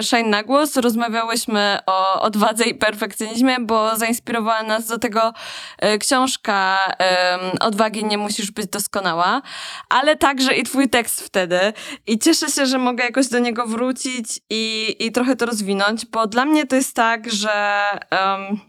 Shine 0.01 0.29
na 0.29 0.43
głos 0.43 0.77
rozmawiałyśmy 0.77 1.79
o 1.85 2.21
odwadze 2.21 2.63
i 2.63 2.75
perfekcjonizmie, 2.75 3.57
bo 3.59 3.95
zainspirowała 3.97 4.63
nas 4.63 4.87
do 4.87 4.97
tego 4.97 5.33
e, 5.77 5.97
książka 5.97 6.79
Odwagi 7.59 8.05
nie 8.05 8.17
musisz 8.17 8.51
być 8.51 8.67
doskonała, 8.67 9.41
ale 9.89 10.15
także 10.15 10.55
i 10.55 10.63
twój 10.63 10.89
tekst 10.89 11.21
wtedy 11.21 11.59
i 12.07 12.19
cieszę 12.19 12.49
się, 12.49 12.65
że 12.65 12.77
mogę 12.77 13.03
jakoś 13.03 13.27
do 13.27 13.39
niego 13.39 13.67
wrócić 13.67 14.39
i, 14.49 14.95
i 14.99 15.11
trochę 15.11 15.35
to 15.35 15.45
rozwinąć, 15.45 16.05
bo 16.05 16.27
dla 16.27 16.45
mnie 16.45 16.67
to 16.67 16.75
jest 16.75 16.95
tak, 16.95 17.31
że 17.36 17.89
um, 18.12 18.60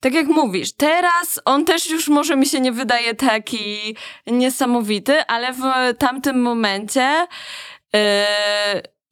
tak 0.00 0.14
jak 0.14 0.26
mówisz, 0.26 0.72
teraz 0.72 1.40
on 1.44 1.64
też 1.64 1.90
już 1.90 2.08
może 2.08 2.36
mi 2.36 2.46
się 2.46 2.60
nie 2.60 2.72
wydaje 2.72 3.14
taki 3.14 3.96
niesamowity, 4.26 5.26
ale 5.26 5.52
w 5.52 5.62
tamtym 5.98 6.42
momencie 6.42 7.26
yy, 7.92 8.00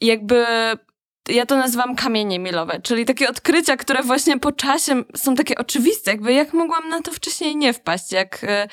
jakby 0.00 0.47
ja 1.28 1.47
to 1.47 1.56
nazywam 1.56 1.97
kamienie 1.97 2.38
milowe, 2.38 2.80
czyli 2.83 3.04
takie 3.04 3.28
odkrycia, 3.28 3.76
które 3.76 4.02
właśnie 4.02 4.38
po 4.38 4.52
czasie 4.52 5.02
są 5.16 5.35
takie 5.35 5.59
oczywiste, 5.59 6.11
jakby 6.11 6.33
jak 6.33 6.52
mogłam 6.52 6.88
na 6.88 7.02
to 7.02 7.12
wcześniej 7.12 7.56
nie 7.56 7.73
wpaść, 7.73 8.12
jak 8.12 8.42
yy, 8.42 8.68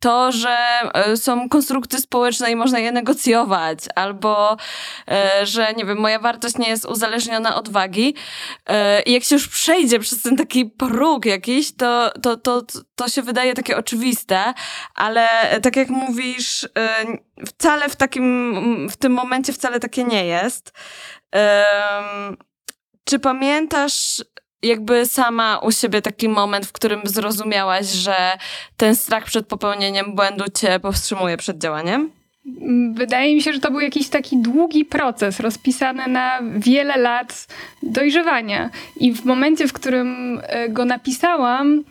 to, 0.00 0.32
że 0.32 0.56
e, 0.94 1.16
są 1.16 1.48
konstrukty 1.48 1.98
społeczne 1.98 2.50
i 2.50 2.56
można 2.56 2.78
je 2.78 2.92
negocjować, 2.92 3.78
albo 3.94 4.56
e, 5.08 5.46
że, 5.46 5.74
nie 5.76 5.84
wiem, 5.84 5.98
moja 5.98 6.18
wartość 6.18 6.58
nie 6.58 6.68
jest 6.68 6.84
uzależniona 6.84 7.56
od 7.56 7.68
wagi. 7.68 8.14
E, 8.66 9.02
I 9.02 9.12
jak 9.12 9.24
się 9.24 9.34
już 9.34 9.48
przejdzie 9.48 9.98
przez 9.98 10.22
ten 10.22 10.36
taki 10.36 10.66
próg 10.66 11.24
jakiś, 11.24 11.76
to, 11.76 12.10
to, 12.22 12.36
to, 12.36 12.62
to 12.94 13.08
się 13.08 13.22
wydaje 13.22 13.54
takie 13.54 13.76
oczywiste, 13.76 14.54
ale 14.94 15.28
tak 15.62 15.76
jak 15.76 15.88
mówisz, 15.88 16.68
wcale 17.46 17.88
w 17.88 17.96
takim, 17.96 18.88
w 18.90 18.96
tym 18.96 19.12
momencie 19.12 19.52
wcale 19.52 19.80
takie 19.80 20.04
nie 20.04 20.26
jest. 20.26 20.72
Czy 23.04 23.18
pamiętasz 23.18 24.22
jakby 24.64 25.06
sama 25.06 25.58
u 25.58 25.72
siebie 25.72 26.02
taki 26.02 26.28
moment, 26.28 26.66
w 26.66 26.72
którym 26.72 27.00
zrozumiałaś, 27.04 27.86
że 27.86 28.16
ten 28.76 28.96
strach 28.96 29.24
przed 29.24 29.46
popełnieniem 29.46 30.14
błędu 30.14 30.44
cię 30.54 30.80
powstrzymuje 30.80 31.36
przed 31.36 31.58
działaniem? 31.58 32.10
Wydaje 32.94 33.34
mi 33.34 33.42
się, 33.42 33.52
że 33.52 33.60
to 33.60 33.70
był 33.70 33.80
jakiś 33.80 34.08
taki 34.08 34.36
długi 34.36 34.84
proces, 34.84 35.40
rozpisany 35.40 36.08
na 36.08 36.40
wiele 36.56 36.96
lat 36.96 37.46
dojrzewania. 37.82 38.70
I 38.96 39.12
w 39.12 39.24
momencie, 39.24 39.68
w 39.68 39.72
którym 39.72 40.40
e, 40.42 40.68
go 40.68 40.84
napisałam, 40.84 41.84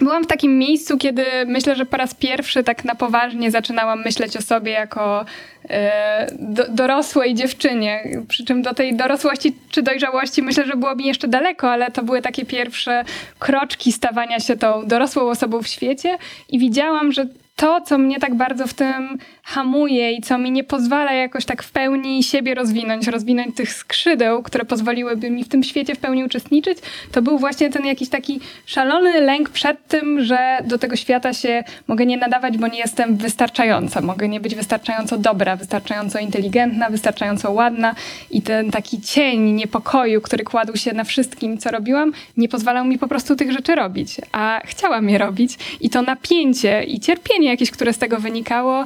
Byłam 0.00 0.24
w 0.24 0.26
takim 0.26 0.58
miejscu, 0.58 0.98
kiedy 0.98 1.24
myślę, 1.46 1.76
że 1.76 1.86
po 1.86 1.96
raz 1.96 2.14
pierwszy 2.14 2.64
tak 2.64 2.84
na 2.84 2.94
poważnie 2.94 3.50
zaczynałam 3.50 4.02
myśleć 4.04 4.36
o 4.36 4.42
sobie 4.42 4.72
jako 4.72 5.24
e, 5.70 6.26
do, 6.38 6.68
dorosłej 6.68 7.34
dziewczynie. 7.34 8.04
Przy 8.28 8.44
czym 8.44 8.62
do 8.62 8.74
tej 8.74 8.96
dorosłości 8.96 9.56
czy 9.70 9.82
dojrzałości 9.82 10.42
myślę, 10.42 10.64
że 10.64 10.76
było 10.76 10.94
mi 10.94 11.06
jeszcze 11.06 11.28
daleko, 11.28 11.70
ale 11.70 11.90
to 11.90 12.02
były 12.02 12.22
takie 12.22 12.44
pierwsze 12.44 13.04
kroczki 13.38 13.92
stawania 13.92 14.40
się 14.40 14.56
tą 14.56 14.86
dorosłą 14.86 15.22
osobą 15.22 15.62
w 15.62 15.68
świecie 15.68 16.18
i 16.48 16.58
widziałam, 16.58 17.12
że 17.12 17.26
to, 17.58 17.80
co 17.80 17.98
mnie 17.98 18.20
tak 18.20 18.34
bardzo 18.34 18.66
w 18.66 18.74
tym 18.74 19.18
hamuje 19.42 20.12
i 20.12 20.20
co 20.20 20.38
mi 20.38 20.50
nie 20.50 20.64
pozwala 20.64 21.12
jakoś 21.12 21.44
tak 21.44 21.62
w 21.62 21.72
pełni 21.72 22.22
siebie 22.22 22.54
rozwinąć, 22.54 23.06
rozwinąć 23.06 23.56
tych 23.56 23.72
skrzydeł, 23.72 24.42
które 24.42 24.64
pozwoliłyby 24.64 25.30
mi 25.30 25.44
w 25.44 25.48
tym 25.48 25.62
świecie 25.62 25.94
w 25.94 25.98
pełni 25.98 26.24
uczestniczyć, 26.24 26.78
to 27.12 27.22
był 27.22 27.38
właśnie 27.38 27.70
ten 27.70 27.86
jakiś 27.86 28.08
taki 28.08 28.40
szalony 28.66 29.20
lęk 29.20 29.50
przed 29.50 29.86
tym, 29.86 30.24
że 30.24 30.58
do 30.64 30.78
tego 30.78 30.96
świata 30.96 31.32
się 31.32 31.64
mogę 31.86 32.06
nie 32.06 32.16
nadawać, 32.16 32.58
bo 32.58 32.68
nie 32.68 32.78
jestem 32.78 33.16
wystarczająca, 33.16 34.00
mogę 34.00 34.28
nie 34.28 34.40
być 34.40 34.54
wystarczająco 34.54 35.18
dobra, 35.18 35.56
wystarczająco 35.56 36.18
inteligentna, 36.18 36.90
wystarczająco 36.90 37.52
ładna 37.52 37.94
i 38.30 38.42
ten 38.42 38.70
taki 38.70 39.00
cień 39.00 39.40
niepokoju, 39.40 40.20
który 40.20 40.44
kładł 40.44 40.76
się 40.76 40.92
na 40.92 41.04
wszystkim, 41.04 41.58
co 41.58 41.70
robiłam, 41.70 42.12
nie 42.36 42.48
pozwalał 42.48 42.84
mi 42.84 42.98
po 42.98 43.08
prostu 43.08 43.36
tych 43.36 43.52
rzeczy 43.52 43.74
robić, 43.74 44.16
a 44.32 44.60
chciałam 44.64 45.08
je 45.08 45.18
robić 45.18 45.58
i 45.80 45.90
to 45.90 46.02
napięcie 46.02 46.84
i 46.84 47.00
cierpienie 47.00 47.47
jakieś, 47.50 47.70
które 47.70 47.92
z 47.92 47.98
tego 47.98 48.18
wynikało, 48.18 48.84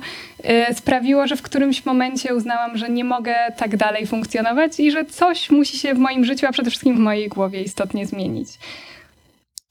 y, 0.70 0.74
sprawiło, 0.74 1.26
że 1.26 1.36
w 1.36 1.42
którymś 1.42 1.84
momencie 1.84 2.34
uznałam, 2.34 2.76
że 2.78 2.90
nie 2.90 3.04
mogę 3.04 3.34
tak 3.56 3.76
dalej 3.76 4.06
funkcjonować 4.06 4.80
i 4.80 4.90
że 4.90 5.04
coś 5.04 5.50
musi 5.50 5.78
się 5.78 5.94
w 5.94 5.98
moim 5.98 6.24
życiu, 6.24 6.46
a 6.46 6.52
przede 6.52 6.70
wszystkim 6.70 6.96
w 6.96 7.00
mojej 7.00 7.28
głowie 7.28 7.62
istotnie 7.62 8.06
zmienić. 8.06 8.48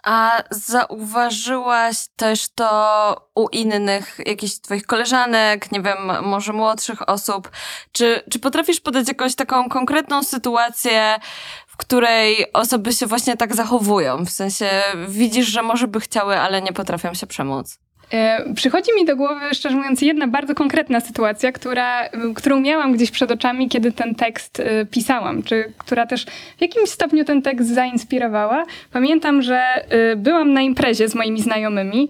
A 0.03 0.43
zauważyłaś 0.51 1.97
też 2.15 2.49
to 2.55 3.31
u 3.35 3.47
innych, 3.47 4.19
jakichś 4.25 4.59
twoich 4.59 4.85
koleżanek, 4.85 5.71
nie 5.71 5.81
wiem, 5.81 5.97
może 6.23 6.53
młodszych 6.53 7.09
osób? 7.09 7.51
Czy, 7.91 8.21
czy 8.31 8.39
potrafisz 8.39 8.79
podać 8.79 9.07
jakąś 9.07 9.35
taką 9.35 9.69
konkretną 9.69 10.23
sytuację, 10.23 11.19
w 11.67 11.77
której 11.77 12.53
osoby 12.53 12.93
się 12.93 13.05
właśnie 13.05 13.37
tak 13.37 13.55
zachowują? 13.55 14.25
W 14.25 14.29
sensie 14.29 14.69
widzisz, 15.07 15.47
że 15.47 15.61
może 15.61 15.87
by 15.87 15.99
chciały, 15.99 16.39
ale 16.39 16.61
nie 16.61 16.73
potrafią 16.73 17.13
się 17.13 17.27
przemóc? 17.27 17.79
E, 18.11 18.53
przychodzi 18.55 18.91
mi 18.95 19.05
do 19.05 19.15
głowy, 19.15 19.41
szczerze 19.53 19.75
mówiąc, 19.75 20.01
jedna 20.01 20.27
bardzo 20.27 20.55
konkretna 20.55 20.99
sytuacja, 20.99 21.51
która, 21.51 22.09
którą 22.35 22.59
miałam 22.59 22.93
gdzieś 22.93 23.11
przed 23.11 23.31
oczami, 23.31 23.69
kiedy 23.69 23.91
ten 23.91 24.15
tekst 24.15 24.59
e, 24.59 24.85
pisałam, 24.85 25.43
czy 25.43 25.73
która 25.77 26.05
też 26.05 26.25
w 26.57 26.61
jakimś 26.61 26.89
stopniu 26.89 27.25
ten 27.25 27.41
tekst 27.41 27.73
zainspirowała. 27.73 28.65
Pamiętam, 28.91 29.41
że 29.41 29.59
e, 29.59 30.15
byłam 30.15 30.53
na 30.53 30.61
imprezie 30.61 31.07
z 31.07 31.15
moimi 31.15 31.41
znajomymi. 31.41 32.09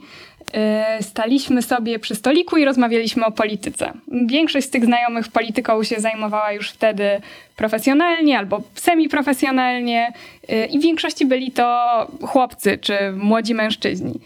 Staliśmy 1.01 1.61
sobie 1.61 1.99
przy 1.99 2.15
stoliku 2.15 2.57
i 2.57 2.65
rozmawialiśmy 2.65 3.25
o 3.25 3.31
polityce. 3.31 3.93
Większość 4.25 4.67
z 4.67 4.69
tych 4.69 4.85
znajomych 4.85 5.27
polityką 5.27 5.83
się 5.83 5.99
zajmowała 5.99 6.51
już 6.51 6.69
wtedy 6.69 7.21
profesjonalnie 7.55 8.37
albo 8.37 8.61
semi-profesjonalnie 8.75 10.13
i 10.71 10.79
w 10.79 10.81
większości 10.81 11.25
byli 11.25 11.51
to 11.51 12.07
chłopcy 12.21 12.77
czy 12.77 12.93
młodzi 13.11 13.53
mężczyźni. 13.53 14.19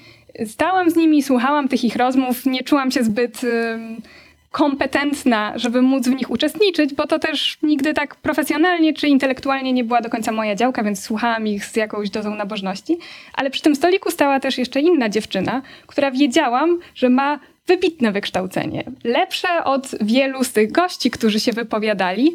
Stałam 0.46 0.90
z 0.90 0.96
nimi, 0.96 1.24
słuchałam 1.24 1.68
tych 1.68 1.84
ich 1.84 1.96
rozmów, 1.96 2.46
nie 2.46 2.64
czułam 2.64 2.92
się 2.92 3.04
zbyt 3.04 3.42
kompetentna, 4.56 5.54
żeby 5.56 5.82
móc 5.82 6.08
w 6.08 6.16
nich 6.16 6.32
uczestniczyć, 6.32 6.94
bo 6.94 7.08
to 7.08 7.20
też 7.20 7.58
nigdy 7.64 7.94
tak 7.94 8.16
profesjonalnie 8.16 8.94
czy 8.94 9.08
intelektualnie 9.08 9.74
nie 9.74 9.84
była 9.84 10.02
do 10.02 10.10
końca 10.10 10.32
moja 10.32 10.56
działka, 10.56 10.84
więc 10.84 11.04
słuchałam 11.04 11.48
ich 11.48 11.66
z 11.66 11.76
jakąś 11.76 12.10
dozą 12.10 12.36
nabożności. 12.36 12.98
Ale 13.34 13.50
przy 13.50 13.62
tym 13.62 13.76
stoliku 13.76 14.12
stała 14.12 14.40
też 14.40 14.58
jeszcze 14.58 14.82
inna 14.82 15.10
dziewczyna, 15.10 15.62
która 15.88 16.12
wiedziałam, 16.12 16.80
że 16.96 17.10
ma 17.10 17.40
wybitne 17.68 18.12
wykształcenie. 18.12 18.84
Lepsze 19.04 19.64
od 19.64 19.92
wielu 20.02 20.44
z 20.44 20.52
tych 20.52 20.72
gości, 20.72 21.12
którzy 21.12 21.40
się 21.40 21.52
wypowiadali. 21.52 22.34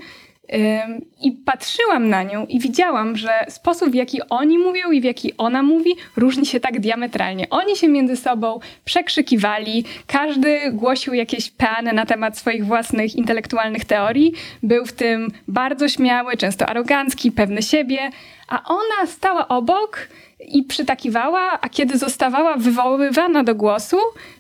I 1.21 1.33
patrzyłam 1.33 2.09
na 2.09 2.23
nią 2.23 2.47
i 2.47 2.61
widziałam, 2.61 3.17
że 3.17 3.31
sposób, 3.49 3.91
w 3.91 3.95
jaki 3.95 4.21
oni 4.31 4.59
mówią 4.59 4.91
i 4.91 5.01
w 5.01 5.05
jaki 5.05 5.37
ona 5.37 5.63
mówi, 5.63 5.95
różni 6.17 6.47
się 6.47 6.61
tak 6.61 6.81
diametralnie. 6.81 7.51
Oni 7.51 7.77
się 7.77 7.89
między 7.89 8.17
sobą 8.17 8.61
przekrzykiwali, 8.85 9.85
każdy 10.07 10.61
głosił 10.73 11.15
jakieś 11.15 11.51
peany 11.51 11.93
na 11.93 12.07
temat 12.07 12.39
swoich 12.39 12.67
własnych 12.67 13.17
intelektualnych 13.17 13.85
teorii, 13.85 14.33
był 14.63 14.87
w 14.87 14.93
tym 14.93 15.33
bardzo 15.49 15.89
śmiały, 15.89 16.37
często 16.37 16.67
arogancki, 16.67 17.33
pewny 17.33 17.63
siebie, 17.63 18.11
a 18.49 18.63
ona 18.65 19.07
stała 19.07 19.49
obok 19.49 20.09
i 20.49 20.63
przytakiwała, 20.63 21.61
a 21.61 21.69
kiedy 21.69 21.99
zostawała 21.99 22.57
wywoływana 22.57 23.45
do 23.45 23.55
głosu, 23.55 23.97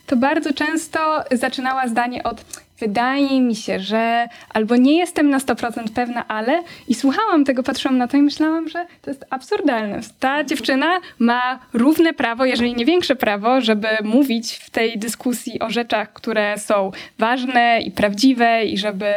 to 0.07 0.17
bardzo 0.17 0.52
często 0.52 1.25
zaczynała 1.33 1.88
zdanie 1.88 2.23
od 2.23 2.45
wydaje 2.81 3.41
mi 3.41 3.57
się, 3.57 3.81
że 3.81 4.29
albo 4.55 4.77
nie 4.77 4.97
jestem 4.97 5.31
na 5.31 5.39
100% 5.39 5.89
pewna, 5.95 6.29
ale 6.29 6.63
i 6.89 6.95
słuchałam 6.95 7.45
tego, 7.45 7.63
patrzyłam 7.63 7.99
na 7.99 8.09
to 8.09 8.17
i 8.17 8.23
myślałam, 8.23 8.69
że 8.69 8.87
to 9.03 9.11
jest 9.11 9.25
absurdalne. 9.31 10.01
Ta 10.21 10.45
dziewczyna 10.45 11.01
ma 11.19 11.59
równe 11.73 12.13
prawo, 12.13 12.45
jeżeli 12.45 12.75
nie 12.75 12.85
większe 12.85 13.17
prawo, 13.17 13.61
żeby 13.61 13.89
mówić 14.05 14.53
w 14.53 14.71
tej 14.71 14.99
dyskusji 14.99 15.61
o 15.61 15.71
rzeczach, 15.71 16.13
które 16.13 16.59
są 16.59 16.91
ważne 17.19 17.81
i 17.81 17.91
prawdziwe 17.91 18.65
i 18.65 18.79
żeby 18.79 19.15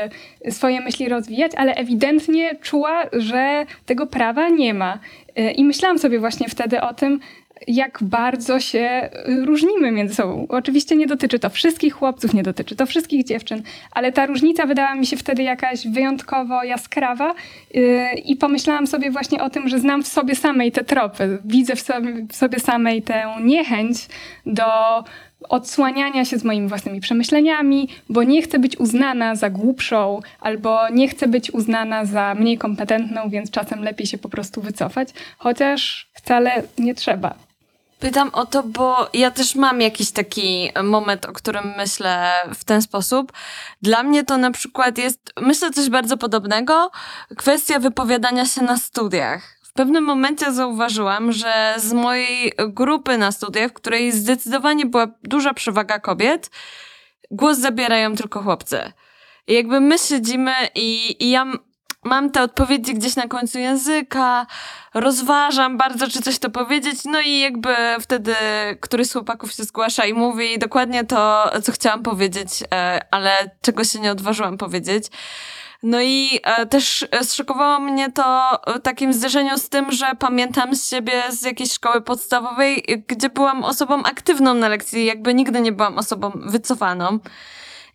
swoje 0.50 0.82
myśli 0.82 1.10
rozwijać, 1.10 1.52
ale 1.56 1.76
ewidentnie 1.76 2.56
czuła, 2.56 3.04
że 3.14 3.66
tego 3.86 4.08
prawa 4.08 4.50
nie 4.50 4.74
ma. 4.74 5.00
I 5.56 5.64
myślałam 5.66 6.00
sobie 6.00 6.20
właśnie 6.20 6.50
wtedy 6.50 6.82
o 6.82 6.94
tym, 6.94 7.20
jak 7.68 8.00
bardzo 8.02 8.60
się 8.60 9.10
y, 9.28 9.46
różnimy 9.46 9.92
między 9.92 10.16
sobą. 10.16 10.46
Oczywiście 10.50 10.96
nie 10.96 11.08
dotyczy 11.08 11.40
to 11.40 11.50
wszystkich 11.50 11.94
chłopców, 11.94 12.34
nie 12.34 12.44
dotyczy 12.44 12.76
to 12.76 12.86
wszystkich 12.86 13.24
dziewczyn, 13.24 13.64
ale 13.92 14.12
ta 14.12 14.26
różnica 14.26 14.66
wydała 14.66 14.96
mi 14.96 15.06
się 15.06 15.18
wtedy 15.18 15.44
jakaś 15.44 15.88
wyjątkowo 15.88 16.64
jaskrawa 16.64 17.36
yy, 17.74 18.14
i 18.26 18.36
pomyślałam 18.36 18.88
sobie 18.88 19.12
właśnie 19.12 19.44
o 19.44 19.50
tym, 19.50 19.70
że 19.70 19.80
znam 19.80 20.04
w 20.04 20.08
sobie 20.08 20.36
samej 20.36 20.72
te 20.72 20.84
tropy. 20.84 21.38
Widzę 21.46 21.76
w 21.76 21.82
sobie, 21.82 22.26
w 22.30 22.36
sobie 22.36 22.60
samej 22.60 23.02
tę 23.02 23.26
niechęć 23.42 24.08
do 24.46 24.64
odsłaniania 25.50 26.26
się 26.26 26.38
z 26.38 26.44
moimi 26.44 26.68
własnymi 26.68 27.02
przemyśleniami, 27.02 27.90
bo 28.10 28.24
nie 28.24 28.42
chcę 28.42 28.60
być 28.60 28.78
uznana 28.78 29.36
za 29.36 29.50
głupszą 29.50 30.20
albo 30.40 30.90
nie 30.90 31.08
chcę 31.08 31.28
być 31.28 31.52
uznana 31.52 32.06
za 32.06 32.36
mniej 32.36 32.58
kompetentną, 32.58 33.30
więc 33.30 33.52
czasem 33.52 33.84
lepiej 33.84 34.08
się 34.08 34.18
po 34.18 34.30
prostu 34.30 34.62
wycofać, 34.62 35.10
chociaż 35.38 36.10
wcale 36.14 36.64
nie 36.78 36.96
trzeba. 36.96 37.36
Pytam 38.04 38.30
o 38.34 38.46
to, 38.46 38.64
bo 38.64 39.10
ja 39.14 39.32
też 39.32 39.56
mam 39.56 39.82
jakiś 39.82 40.12
taki 40.12 40.70
moment, 40.84 41.26
o 41.26 41.34
którym 41.34 41.74
myślę 41.78 42.32
w 42.56 42.64
ten 42.64 42.82
sposób. 42.82 43.32
Dla 43.82 44.04
mnie 44.04 44.24
to 44.24 44.38
na 44.38 44.52
przykład 44.52 44.98
jest, 44.98 45.34
myślę 45.42 45.72
coś 45.72 45.90
bardzo 45.90 46.18
podobnego, 46.18 46.92
kwestia 47.38 47.80
wypowiadania 47.80 48.46
się 48.46 48.62
na 48.62 48.78
studiach. 48.78 49.60
W 49.64 49.74
pewnym 49.74 50.04
momencie 50.04 50.54
zauważyłam, 50.54 51.32
że 51.32 51.76
z 51.78 51.94
mojej 51.94 52.54
grupy 52.68 53.18
na 53.18 53.32
studiach, 53.32 53.72
w 53.72 53.74
której 53.74 54.12
zdecydowanie 54.12 54.86
była 54.86 55.08
duża 55.24 55.54
przewaga 55.54 56.00
kobiet, 56.00 56.50
głos 57.32 57.58
zabierają 57.58 58.16
tylko 58.16 58.42
chłopcy. 58.42 58.92
I 59.48 59.54
jakby 59.54 59.80
my 59.80 60.00
siedzimy 60.00 60.54
i, 60.76 61.16
i 61.20 61.30
ja 61.30 61.46
mam 62.04 62.32
te 62.32 62.42
odpowiedzi 62.42 62.94
gdzieś 62.94 63.16
na 63.16 63.28
końcu 63.28 63.60
języka, 63.60 64.46
rozważam 64.94 65.78
bardzo, 65.78 66.08
czy 66.08 66.22
coś 66.22 66.40
to 66.40 66.50
powiedzieć, 66.50 67.06
no 67.06 67.22
i 67.22 67.40
jakby 67.40 67.76
wtedy 68.00 68.36
któryś 68.80 69.08
z 69.08 69.14
chłopaków 69.14 69.52
się 69.52 69.64
zgłasza 69.64 70.06
i 70.06 70.14
mówi 70.14 70.60
dokładnie 70.60 71.04
to, 71.04 71.52
co 71.64 71.72
chciałam 71.72 72.04
powiedzieć, 72.04 72.50
e, 72.74 73.00
ale 73.12 73.32
czego 73.62 73.84
się 73.84 74.00
nie 74.00 74.12
odważyłam 74.12 74.58
powiedzieć. 74.58 75.08
No 75.84 76.02
i 76.02 76.40
e, 76.44 76.66
też 76.66 77.06
zszokowało 77.22 77.80
mnie 77.80 78.12
to 78.12 78.50
w 78.76 78.82
takim 78.82 79.14
zderzeniu 79.14 79.58
z 79.58 79.70
tym, 79.70 79.92
że 79.92 80.12
pamiętam 80.20 80.76
z 80.76 80.90
siebie 80.90 81.24
z 81.30 81.42
jakiejś 81.42 81.72
szkoły 81.72 82.02
podstawowej, 82.02 83.04
gdzie 83.08 83.30
byłam 83.30 83.64
osobą 83.64 84.04
aktywną 84.04 84.54
na 84.54 84.70
lekcji, 84.70 85.06
jakby 85.06 85.34
nigdy 85.34 85.62
nie 85.62 85.72
byłam 85.72 85.98
osobą 85.98 86.32
wycofaną. 86.36 87.20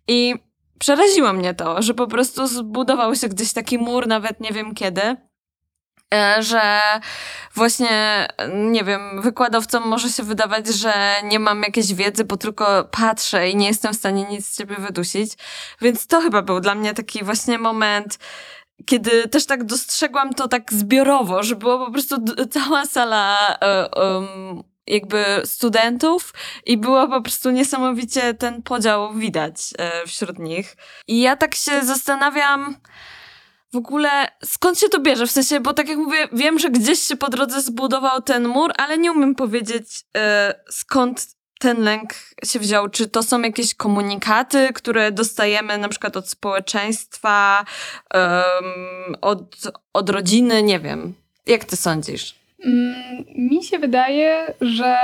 I 0.09 0.35
przeraziło 0.79 1.33
mnie 1.33 1.55
to, 1.55 1.83
że 1.83 1.95
po 1.95 2.07
prostu 2.07 2.47
zbudował 2.47 3.14
się 3.14 3.29
gdzieś 3.29 3.53
taki 3.53 3.79
mur, 3.79 4.07
nawet 4.07 4.41
nie 4.41 4.51
wiem 4.51 4.75
kiedy, 4.75 5.17
e, 6.14 6.43
że 6.43 6.81
właśnie, 7.55 8.29
nie 8.55 8.85
wiem, 8.85 9.23
wykładowcom 9.23 9.88
może 9.88 10.09
się 10.09 10.23
wydawać, 10.23 10.67
że 10.67 10.93
nie 11.25 11.38
mam 11.38 11.62
jakiejś 11.62 11.95
wiedzy, 11.95 12.25
bo 12.25 12.37
tylko 12.37 12.85
patrzę 12.85 13.51
i 13.51 13.57
nie 13.57 13.67
jestem 13.67 13.93
w 13.93 13.97
stanie 13.97 14.25
nic 14.25 14.47
z 14.47 14.59
siebie 14.59 14.77
wydusić. 14.77 15.33
Więc 15.81 16.07
to 16.07 16.21
chyba 16.21 16.43
był 16.43 16.61
dla 16.61 16.75
mnie 16.75 16.95
taki 16.95 17.25
właśnie 17.25 17.59
moment, 17.59 18.19
kiedy 18.87 19.29
też 19.29 19.47
tak 19.47 19.64
dostrzegłam 19.64 20.35
to 20.35 20.49
tak 20.49 20.73
zbiorowo, 20.73 21.43
że 21.43 21.57
było 21.57 21.87
po 21.87 21.93
prostu 21.93 22.17
cała 22.51 22.87
sala 22.87 23.59
um, 23.97 24.62
jakby 24.88 25.24
studentów 25.44 26.35
i 26.66 26.77
było 26.77 27.09
po 27.09 27.22
prostu 27.22 27.51
niesamowicie 27.51 28.35
ten 28.35 28.62
podział 28.62 29.14
widać 29.14 29.55
e, 29.79 30.07
wśród 30.07 30.38
nich. 30.38 30.77
I 31.09 31.20
ja 31.20 31.37
tak 31.37 31.55
się 31.55 31.83
zastanawiam 31.83 32.77
w 33.72 33.77
ogóle 33.77 34.11
skąd 34.44 34.79
się 34.79 34.88
to 34.88 35.01
bierze, 35.01 35.27
w 35.27 35.31
sensie, 35.31 35.61
bo 35.61 35.74
tak 35.74 35.88
jak 35.88 35.98
mówię, 35.98 36.29
wiem, 36.33 36.59
że 36.59 36.70
gdzieś 36.70 36.98
się 36.98 37.16
po 37.16 37.29
drodze 37.29 37.61
zbudował 37.61 38.22
ten 38.22 38.48
mur, 38.48 38.72
ale 38.79 38.98
nie 38.98 39.12
umiem 39.12 39.35
powiedzieć 39.35 40.05
e, 40.16 40.55
skąd 40.70 41.27
ten 41.59 41.83
lęk 41.83 42.14
się 42.44 42.59
wziął? 42.59 42.88
Czy 42.88 43.09
to 43.09 43.22
są 43.22 43.42
jakieś 43.42 43.74
komunikaty, 43.74 44.68
które 44.74 45.12
dostajemy 45.12 45.79
na 45.79 45.88
przykład 45.88 46.16
od 46.16 46.29
społeczeństwa, 46.29 47.64
um, 48.14 49.16
od, 49.20 49.57
od 49.92 50.11
rodziny? 50.11 50.62
Nie 50.62 50.81
wiem. 50.81 51.14
Jak 51.46 51.64
ty 51.64 51.77
sądzisz? 51.77 52.35
Mm, 52.64 53.25
mi 53.35 53.64
się 53.64 53.79
wydaje, 53.79 54.55
że 54.61 54.97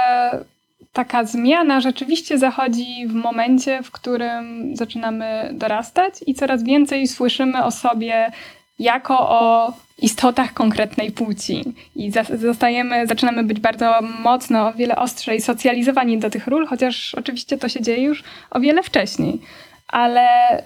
taka 0.93 1.25
zmiana 1.25 1.81
rzeczywiście 1.81 2.38
zachodzi 2.38 3.07
w 3.07 3.14
momencie, 3.14 3.83
w 3.83 3.90
którym 3.90 4.77
zaczynamy 4.77 5.51
dorastać 5.53 6.14
i 6.27 6.35
coraz 6.35 6.62
więcej 6.62 7.09
słyszymy 7.09 7.64
o 7.64 7.71
sobie 7.71 8.33
jako 8.79 9.19
o 9.21 9.73
istotach 9.99 10.53
konkretnej 10.53 11.12
płci. 11.12 11.64
I 11.97 12.12
zostajemy, 12.35 13.07
zaczynamy 13.07 13.45
być 13.45 13.61
bardzo 13.61 13.99
mocno, 14.03 14.69
o 14.69 14.73
wiele 14.73 14.97
ostrzej 14.97 15.40
socjalizowani 15.40 16.19
do 16.19 16.31
tych 16.31 16.47
ról, 16.47 16.67
chociaż 16.67 17.14
oczywiście 17.14 17.59
to 17.59 17.69
się 17.69 17.83
dzieje 17.83 18.03
już 18.03 18.25
o 18.51 18.61
wiele 18.61 18.83
wcześniej 18.83 19.40
ale 19.88 20.59
y, 20.59 20.62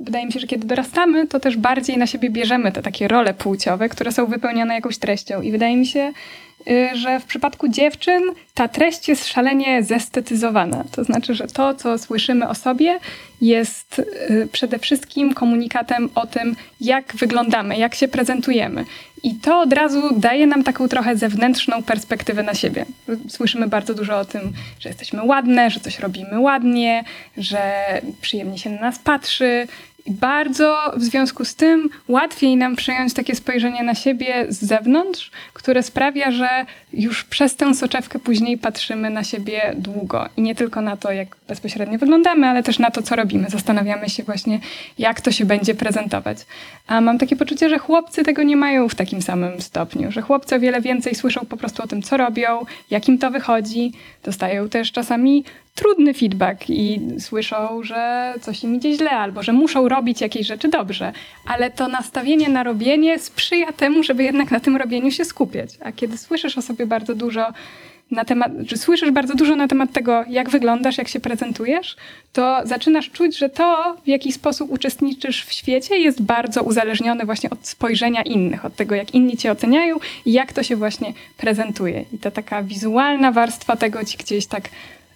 wydaje 0.00 0.26
mi 0.26 0.32
się, 0.32 0.40
że 0.40 0.46
kiedy 0.46 0.66
dorastamy, 0.66 1.26
to 1.26 1.40
też 1.40 1.56
bardziej 1.56 1.98
na 1.98 2.06
siebie 2.06 2.30
bierzemy 2.30 2.72
te 2.72 2.82
takie 2.82 3.08
role 3.08 3.34
płciowe, 3.34 3.88
które 3.88 4.12
są 4.12 4.26
wypełnione 4.26 4.74
jakąś 4.74 4.98
treścią. 4.98 5.42
I 5.42 5.52
wydaje 5.52 5.76
mi 5.76 5.86
się, 5.86 6.12
że 6.94 7.20
w 7.20 7.24
przypadku 7.24 7.68
dziewczyn 7.68 8.22
ta 8.54 8.68
treść 8.68 9.08
jest 9.08 9.26
szalenie 9.26 9.82
zestetyzowana. 9.82 10.84
To 10.92 11.04
znaczy, 11.04 11.34
że 11.34 11.46
to, 11.46 11.74
co 11.74 11.98
słyszymy 11.98 12.48
o 12.48 12.54
sobie, 12.54 12.98
jest 13.40 13.98
y, 13.98 14.48
przede 14.52 14.78
wszystkim 14.78 15.34
komunikatem 15.34 16.08
o 16.14 16.26
tym, 16.26 16.56
jak 16.80 17.16
wyglądamy, 17.16 17.76
jak 17.76 17.94
się 17.94 18.08
prezentujemy. 18.08 18.84
I 19.22 19.34
to 19.34 19.60
od 19.60 19.72
razu 19.72 20.02
daje 20.16 20.46
nam 20.46 20.64
taką 20.64 20.88
trochę 20.88 21.16
zewnętrzną 21.16 21.82
perspektywę 21.82 22.42
na 22.42 22.54
siebie. 22.54 22.86
Słyszymy 23.28 23.68
bardzo 23.68 23.94
dużo 23.94 24.18
o 24.18 24.24
tym, 24.24 24.52
że 24.80 24.88
jesteśmy 24.88 25.22
ładne, 25.24 25.70
że 25.70 25.80
coś 25.80 25.98
robimy 25.98 26.40
ładnie, 26.40 27.04
że 27.36 27.60
przyjemnie 28.20 28.58
się 28.58 28.70
na 28.70 28.80
nas 28.80 28.98
patrzy, 28.98 29.66
i 30.06 30.10
bardzo 30.10 30.92
w 30.96 31.02
związku 31.02 31.44
z 31.44 31.54
tym 31.54 31.88
łatwiej 32.08 32.56
nam 32.56 32.76
przyjąć 32.76 33.14
takie 33.14 33.34
spojrzenie 33.34 33.82
na 33.82 33.94
siebie 33.94 34.46
z 34.48 34.64
zewnątrz, 34.64 35.30
które 35.52 35.82
sprawia, 35.82 36.30
że 36.30 36.48
już 36.92 37.24
przez 37.24 37.56
tę 37.56 37.74
soczewkę 37.74 38.18
później 38.18 38.58
patrzymy 38.58 39.10
na 39.10 39.24
siebie 39.24 39.74
długo. 39.76 40.28
I 40.36 40.42
nie 40.42 40.54
tylko 40.54 40.80
na 40.80 40.96
to, 40.96 41.12
jak 41.12 41.36
bezpośrednio 41.48 41.98
wyglądamy, 41.98 42.46
ale 42.46 42.62
też 42.62 42.78
na 42.78 42.90
to, 42.90 43.02
co 43.02 43.16
robimy. 43.16 43.50
Zastanawiamy 43.50 44.08
się 44.08 44.22
właśnie, 44.22 44.60
jak 44.98 45.20
to 45.20 45.32
się 45.32 45.44
będzie 45.44 45.74
prezentować. 45.74 46.38
A 46.86 47.00
mam 47.00 47.18
takie 47.18 47.36
poczucie, 47.36 47.68
że 47.68 47.78
chłopcy 47.78 48.22
tego 48.22 48.42
nie 48.42 48.56
mają 48.56 48.88
w 48.88 48.94
takim 48.94 49.22
samym 49.22 49.60
stopniu, 49.60 50.12
że 50.12 50.22
chłopcy 50.22 50.56
o 50.56 50.60
wiele 50.60 50.80
więcej 50.80 51.14
słyszą 51.14 51.40
po 51.40 51.56
prostu 51.56 51.82
o 51.82 51.86
tym, 51.86 52.02
co 52.02 52.16
robią, 52.16 52.60
jak 52.90 53.08
im 53.08 53.18
to 53.18 53.30
wychodzi. 53.30 53.92
Dostają 54.24 54.68
też 54.68 54.92
czasami 54.92 55.44
trudny 55.74 56.14
feedback 56.14 56.70
i 56.70 57.00
słyszą, 57.18 57.82
że 57.82 58.34
coś 58.40 58.64
im 58.64 58.74
idzie 58.74 58.92
źle 58.92 59.10
albo 59.10 59.42
że 59.42 59.52
muszą 59.52 59.88
robić 59.88 60.20
jakieś 60.20 60.46
rzeczy 60.46 60.68
dobrze. 60.68 61.12
Ale 61.46 61.70
to 61.70 61.88
nastawienie 61.88 62.48
na 62.48 62.62
robienie 62.62 63.18
sprzyja 63.18 63.72
temu, 63.72 64.02
żeby 64.02 64.22
jednak 64.22 64.50
na 64.50 64.60
tym 64.60 64.76
robieniu 64.76 65.10
się 65.10 65.24
skupiać. 65.24 65.70
A 65.84 65.92
kiedy 65.92 66.18
słyszysz 66.18 66.58
o 66.58 66.62
sobie 66.62 66.86
bardzo 66.86 67.14
dużo 67.14 67.46
na 68.12 68.24
temat, 68.24 68.52
że 68.66 68.76
słyszysz 68.76 69.10
bardzo 69.10 69.34
dużo 69.34 69.56
na 69.56 69.68
temat 69.68 69.92
tego, 69.92 70.24
jak 70.28 70.50
wyglądasz, 70.50 70.98
jak 70.98 71.08
się 71.08 71.20
prezentujesz, 71.20 71.96
to 72.32 72.60
zaczynasz 72.64 73.10
czuć, 73.10 73.38
że 73.38 73.48
to, 73.48 73.96
w 74.04 74.08
jaki 74.08 74.32
sposób 74.32 74.70
uczestniczysz 74.70 75.44
w 75.44 75.52
świecie, 75.52 75.98
jest 75.98 76.22
bardzo 76.22 76.62
uzależnione 76.62 77.24
właśnie 77.24 77.50
od 77.50 77.66
spojrzenia 77.66 78.22
innych, 78.22 78.64
od 78.64 78.76
tego, 78.76 78.94
jak 78.94 79.14
inni 79.14 79.36
cię 79.36 79.52
oceniają 79.52 79.96
i 80.24 80.32
jak 80.32 80.52
to 80.52 80.62
się 80.62 80.76
właśnie 80.76 81.12
prezentuje. 81.36 82.04
I 82.12 82.18
ta 82.18 82.30
taka 82.30 82.62
wizualna 82.62 83.32
warstwa 83.32 83.76
tego 83.76 84.04
ci 84.04 84.18
gdzieś 84.18 84.46
tak 84.46 84.68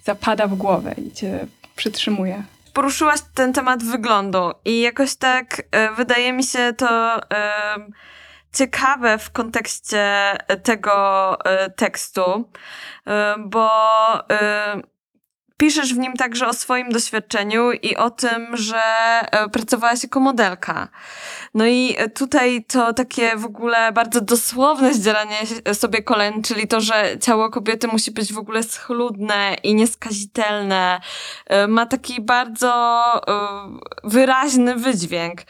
zapada 0.03 0.47
w 0.47 0.55
głowę 0.55 0.95
i 1.07 1.11
cię 1.11 1.39
przytrzymuje 1.75 2.43
poruszyłaś 2.77 3.19
ten 3.33 3.53
temat 3.53 3.83
wyglądu 3.83 4.51
i 4.65 4.81
jakoś 4.81 5.15
tak 5.15 5.63
e, 5.71 5.91
wydaje 5.91 6.33
mi 6.33 6.43
się 6.43 6.73
to 6.77 7.15
e, 7.15 7.21
ciekawe 8.57 9.17
w 9.17 9.31
kontekście 9.31 10.37
tego 10.63 11.37
e, 11.45 11.69
tekstu, 11.69 12.51
e, 13.07 13.35
bo 13.37 13.69
e, 14.31 14.81
piszesz 15.57 15.93
w 15.93 15.97
nim 15.97 16.13
także 16.13 16.47
o 16.47 16.53
swoim 16.53 16.89
doświadczeniu 16.89 17.71
i 17.71 17.95
o 17.95 18.09
tym, 18.09 18.57
że 18.57 18.81
e, 19.21 19.49
pracowałaś 19.49 20.03
jako 20.03 20.19
modelka. 20.19 20.87
No 21.53 21.65
i 21.65 21.95
tutaj 22.15 22.65
to 22.65 22.93
takie 22.93 23.37
w 23.37 23.45
ogóle 23.45 23.91
bardzo 23.91 24.21
dosłowne 24.21 24.93
zdzieranie 24.93 25.37
sobie 25.73 26.03
kolen, 26.03 26.43
czyli 26.43 26.67
to, 26.67 26.81
że 26.81 27.17
ciało 27.21 27.49
kobiety 27.49 27.87
musi 27.87 28.11
być 28.11 28.33
w 28.33 28.37
ogóle 28.37 28.63
schludne 28.63 29.55
i 29.63 29.75
nieskazitelne, 29.75 30.99
e, 31.45 31.67
ma 31.67 31.85
taki 31.85 32.21
bardzo 32.21 32.71
e, 33.27 34.09
wyraźny 34.09 34.75
wydźwięk. 34.75 35.41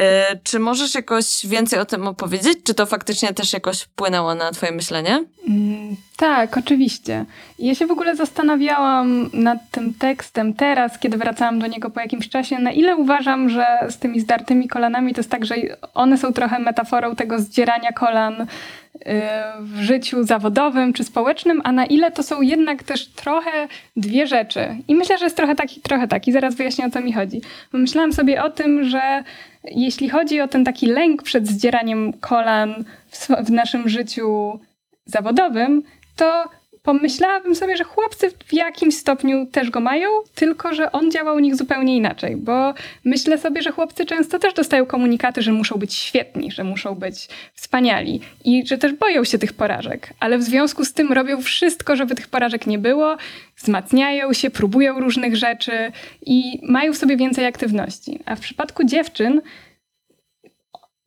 E, 0.00 0.36
czy 0.44 0.58
możesz 0.58 0.94
jakoś 0.94 1.46
więcej 1.46 1.78
o 1.78 1.84
tym 1.84 2.08
opowiedzieć? 2.08 2.58
Czy 2.64 2.74
to 2.74 2.86
faktycznie 2.86 3.34
też 3.34 3.52
jakoś 3.52 3.80
wpłynęło 3.80 4.34
na 4.34 4.50
Twoje 4.50 4.72
myślenie? 4.72 5.24
Mm, 5.48 5.96
tak, 6.16 6.56
oczywiście. 6.56 7.24
Ja 7.58 7.74
się 7.74 7.86
w 7.86 7.90
ogóle 7.90 8.16
zastanawiałam 8.16 9.30
nad 9.32 9.58
tym 9.70 9.94
tekstem 9.94 10.54
teraz, 10.54 10.98
kiedy 10.98 11.16
wracałam 11.16 11.58
do 11.58 11.66
niego 11.66 11.90
po 11.90 12.00
jakimś 12.00 12.28
czasie, 12.28 12.58
na 12.58 12.72
ile 12.72 12.96
uważam, 12.96 13.48
że 13.48 13.66
z 13.88 13.98
tymi 13.98 14.20
zdartymi 14.20 14.68
kolanami 14.68 15.14
to 15.14 15.18
jest 15.18 15.30
tak, 15.30 15.44
że 15.44 15.54
one 15.94 16.18
są 16.18 16.32
trochę 16.32 16.58
metaforą 16.58 17.16
tego 17.16 17.38
zdzierania 17.38 17.92
kolan 17.92 18.40
y, 18.42 18.46
w 19.60 19.80
życiu 19.80 20.24
zawodowym 20.24 20.92
czy 20.92 21.04
społecznym, 21.04 21.60
a 21.64 21.72
na 21.72 21.86
ile 21.86 22.10
to 22.10 22.22
są 22.22 22.42
jednak 22.42 22.82
też 22.82 23.06
trochę 23.06 23.68
dwie 23.96 24.26
rzeczy. 24.26 24.76
I 24.88 24.94
myślę, 24.94 25.18
że 25.18 25.24
jest 25.24 25.36
trochę 25.36 25.54
taki, 25.54 25.80
trochę 25.80 26.08
taki. 26.08 26.32
Zaraz 26.32 26.54
wyjaśnię 26.54 26.86
o 26.86 26.90
co 26.90 27.00
mi 27.00 27.12
chodzi. 27.12 27.40
Myślałam 27.72 28.12
sobie 28.12 28.42
o 28.42 28.50
tym, 28.50 28.84
że 28.84 29.24
jeśli 29.64 30.08
chodzi 30.08 30.40
o 30.40 30.48
ten 30.48 30.64
taki 30.64 30.86
lęk 30.86 31.22
przed 31.22 31.48
zdzieraniem 31.48 32.12
kolan 32.12 32.84
w, 33.10 33.28
w 33.28 33.50
naszym 33.50 33.88
życiu 33.88 34.58
zawodowym, 35.06 35.82
to 36.16 36.44
pomyślałabym 36.84 37.54
sobie, 37.54 37.76
że 37.76 37.84
chłopcy 37.84 38.30
w 38.46 38.52
jakimś 38.52 38.96
stopniu 38.96 39.46
też 39.46 39.70
go 39.70 39.80
mają, 39.80 40.08
tylko 40.34 40.74
że 40.74 40.92
on 40.92 41.10
działa 41.10 41.32
u 41.32 41.38
nich 41.38 41.56
zupełnie 41.56 41.96
inaczej, 41.96 42.36
bo 42.36 42.74
myślę 43.04 43.38
sobie, 43.38 43.62
że 43.62 43.70
chłopcy 43.70 44.06
często 44.06 44.38
też 44.38 44.54
dostają 44.54 44.86
komunikaty, 44.86 45.42
że 45.42 45.52
muszą 45.52 45.76
być 45.76 45.94
świetni, 45.94 46.50
że 46.50 46.64
muszą 46.64 46.94
być 46.94 47.28
wspaniali 47.54 48.20
i 48.44 48.66
że 48.66 48.78
też 48.78 48.92
boją 48.92 49.24
się 49.24 49.38
tych 49.38 49.52
porażek, 49.52 50.10
ale 50.20 50.38
w 50.38 50.42
związku 50.42 50.84
z 50.84 50.92
tym 50.92 51.12
robią 51.12 51.42
wszystko, 51.42 51.96
żeby 51.96 52.14
tych 52.14 52.28
porażek 52.28 52.66
nie 52.66 52.78
było, 52.78 53.16
wzmacniają 53.56 54.32
się, 54.32 54.50
próbują 54.50 55.00
różnych 55.00 55.36
rzeczy 55.36 55.92
i 56.26 56.60
mają 56.62 56.92
w 56.92 56.96
sobie 56.96 57.16
więcej 57.16 57.46
aktywności. 57.46 58.20
A 58.26 58.36
w 58.36 58.40
przypadku 58.40 58.84
dziewczyn 58.84 59.40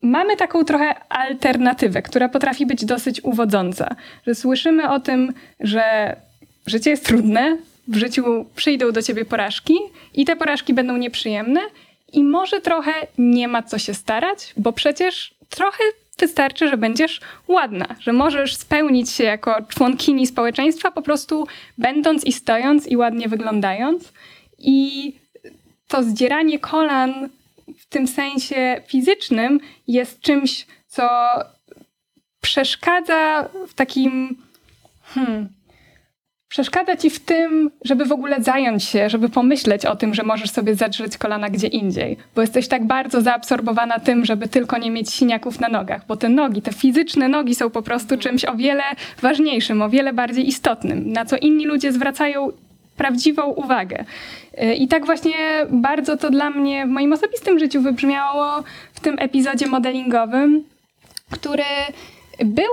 mamy 0.02 0.38
taką 0.38 0.66
trochę 0.66 0.96
alternatywę, 1.10 2.02
która 2.02 2.30
potrafi 2.30 2.66
być 2.66 2.86
dosyć 2.86 3.24
uwodząca. 3.24 3.96
Że 4.28 4.36
słyszymy 4.36 4.90
o 4.90 5.00
tym, 5.00 5.34
że 5.60 6.16
życie 6.66 6.90
jest 6.90 7.06
trudne, 7.06 7.58
w 7.88 7.96
życiu 7.96 8.46
przyjdą 8.56 8.92
do 8.92 9.02
ciebie 9.02 9.26
porażki 9.26 9.74
i 10.14 10.26
te 10.26 10.36
porażki 10.36 10.74
będą 10.74 10.98
nieprzyjemne 10.98 11.62
i 12.14 12.24
może 12.24 12.62
trochę 12.62 12.92
nie 13.18 13.48
ma 13.48 13.64
co 13.64 13.80
się 13.80 13.94
starać, 13.94 14.54
bo 14.58 14.74
przecież 14.74 15.34
trochę 15.50 15.84
wystarczy, 16.20 16.68
że 16.68 16.78
będziesz 16.78 17.22
ładna, 17.48 17.88
że 18.00 18.14
możesz 18.14 18.56
spełnić 18.56 19.12
się 19.12 19.24
jako 19.24 19.56
członkini 19.68 20.28
społeczeństwa 20.28 20.92
po 20.92 21.02
prostu 21.02 21.48
będąc 21.78 22.26
i 22.26 22.32
stojąc 22.32 22.88
i 22.88 22.98
ładnie 22.98 23.28
wyglądając. 23.28 24.14
I 24.60 25.14
to 25.88 26.04
zdzieranie 26.04 26.60
kolan 26.60 27.30
w 27.90 27.90
tym 27.90 28.08
sensie 28.08 28.82
fizycznym 28.88 29.60
jest 29.88 30.20
czymś, 30.20 30.68
co 30.88 31.10
przeszkadza 32.42 33.50
w 33.68 33.74
takim. 33.74 34.38
Hmm, 35.04 35.50
przeszkadza 36.48 36.96
ci 36.96 37.10
w 37.10 37.20
tym, 37.20 37.72
żeby 37.86 38.06
w 38.06 38.12
ogóle 38.12 38.44
zająć 38.44 38.84
się, 38.84 39.10
żeby 39.10 39.30
pomyśleć 39.30 39.86
o 39.86 39.96
tym, 39.96 40.14
że 40.14 40.24
możesz 40.24 40.52
sobie 40.52 40.76
zadrzeć 40.76 41.18
kolana 41.18 41.50
gdzie 41.50 41.68
indziej, 41.68 42.18
bo 42.36 42.42
jesteś 42.42 42.68
tak 42.68 42.88
bardzo 42.88 43.22
zaabsorbowana 43.22 44.00
tym, 44.00 44.26
żeby 44.26 44.48
tylko 44.48 44.78
nie 44.78 44.92
mieć 44.92 45.14
siniaków 45.14 45.60
na 45.60 45.70
nogach, 45.70 46.08
bo 46.08 46.18
te 46.18 46.30
nogi, 46.30 46.62
te 46.62 46.74
fizyczne 46.74 47.28
nogi 47.28 47.56
są 47.56 47.70
po 47.70 47.82
prostu 47.82 48.18
czymś 48.18 48.46
o 48.46 48.56
wiele 48.56 48.84
ważniejszym, 49.22 49.82
o 49.82 49.90
wiele 49.90 50.14
bardziej 50.14 50.48
istotnym, 50.48 51.12
na 51.12 51.26
co 51.26 51.38
inni 51.38 51.66
ludzie 51.66 51.92
zwracają 51.92 52.52
prawdziwą 52.98 53.46
uwagę. 53.46 54.06
I 54.78 54.88
tak 54.88 55.06
właśnie 55.06 55.36
bardzo 55.70 56.18
to 56.18 56.30
dla 56.30 56.50
mnie 56.50 56.86
w 56.86 56.90
moim 56.90 57.14
osobistym 57.14 57.60
życiu 57.60 57.82
wybrzmiało 57.82 58.64
w 58.94 59.00
tym 59.00 59.16
epizodzie 59.20 59.68
modelingowym, 59.68 60.64
który 61.32 61.64
był 62.46 62.70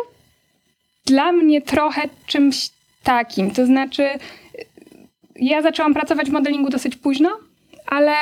dla 1.07 1.33
mnie 1.33 1.63
trochę 1.63 2.03
czymś 2.27 2.71
takim. 3.03 3.51
To 3.51 3.67
znaczy, 3.67 4.09
ja 5.37 5.63
zaczęłam 5.63 5.95
pracować 5.95 6.29
w 6.29 6.33
modelingu 6.33 6.71
dosyć 6.71 6.97
późno, 6.97 7.31
ale 7.87 8.13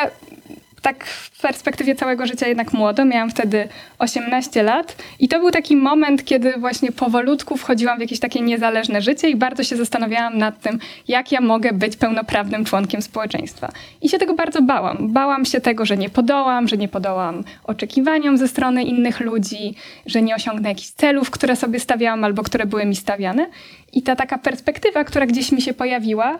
tak 0.82 1.04
w 1.04 1.40
perspektywie 1.40 1.94
całego 1.94 2.26
życia 2.26 2.48
jednak 2.48 2.72
młodo. 2.72 3.04
Miałam 3.04 3.30
wtedy 3.30 3.68
18 3.98 4.62
lat 4.62 4.96
i 5.20 5.28
to 5.28 5.38
był 5.38 5.50
taki 5.50 5.76
moment, 5.76 6.24
kiedy 6.24 6.52
właśnie 6.58 6.92
powolutku 6.92 7.56
wchodziłam 7.56 7.98
w 7.98 8.00
jakieś 8.00 8.20
takie 8.20 8.40
niezależne 8.40 9.02
życie 9.02 9.30
i 9.30 9.36
bardzo 9.36 9.64
się 9.64 9.76
zastanawiałam 9.76 10.38
nad 10.38 10.60
tym, 10.60 10.78
jak 11.08 11.32
ja 11.32 11.40
mogę 11.40 11.72
być 11.72 11.96
pełnoprawnym 11.96 12.64
członkiem 12.64 13.02
społeczeństwa. 13.02 13.68
I 14.02 14.08
się 14.08 14.18
tego 14.18 14.34
bardzo 14.34 14.62
bałam. 14.62 15.12
Bałam 15.12 15.44
się 15.44 15.60
tego, 15.60 15.86
że 15.86 15.96
nie 15.96 16.10
podołam, 16.10 16.68
że 16.68 16.76
nie 16.76 16.88
podołam 16.88 17.44
oczekiwaniom 17.64 18.38
ze 18.38 18.48
strony 18.48 18.84
innych 18.84 19.20
ludzi, 19.20 19.74
że 20.06 20.22
nie 20.22 20.34
osiągnę 20.34 20.68
jakichś 20.68 20.88
celów, 20.88 21.30
które 21.30 21.56
sobie 21.56 21.80
stawiałam 21.80 22.24
albo 22.24 22.42
które 22.42 22.66
były 22.66 22.86
mi 22.86 22.96
stawiane. 22.96 23.46
I 23.92 24.02
ta 24.02 24.16
taka 24.16 24.38
perspektywa, 24.38 25.04
która 25.04 25.26
gdzieś 25.26 25.52
mi 25.52 25.62
się 25.62 25.74
pojawiła, 25.74 26.38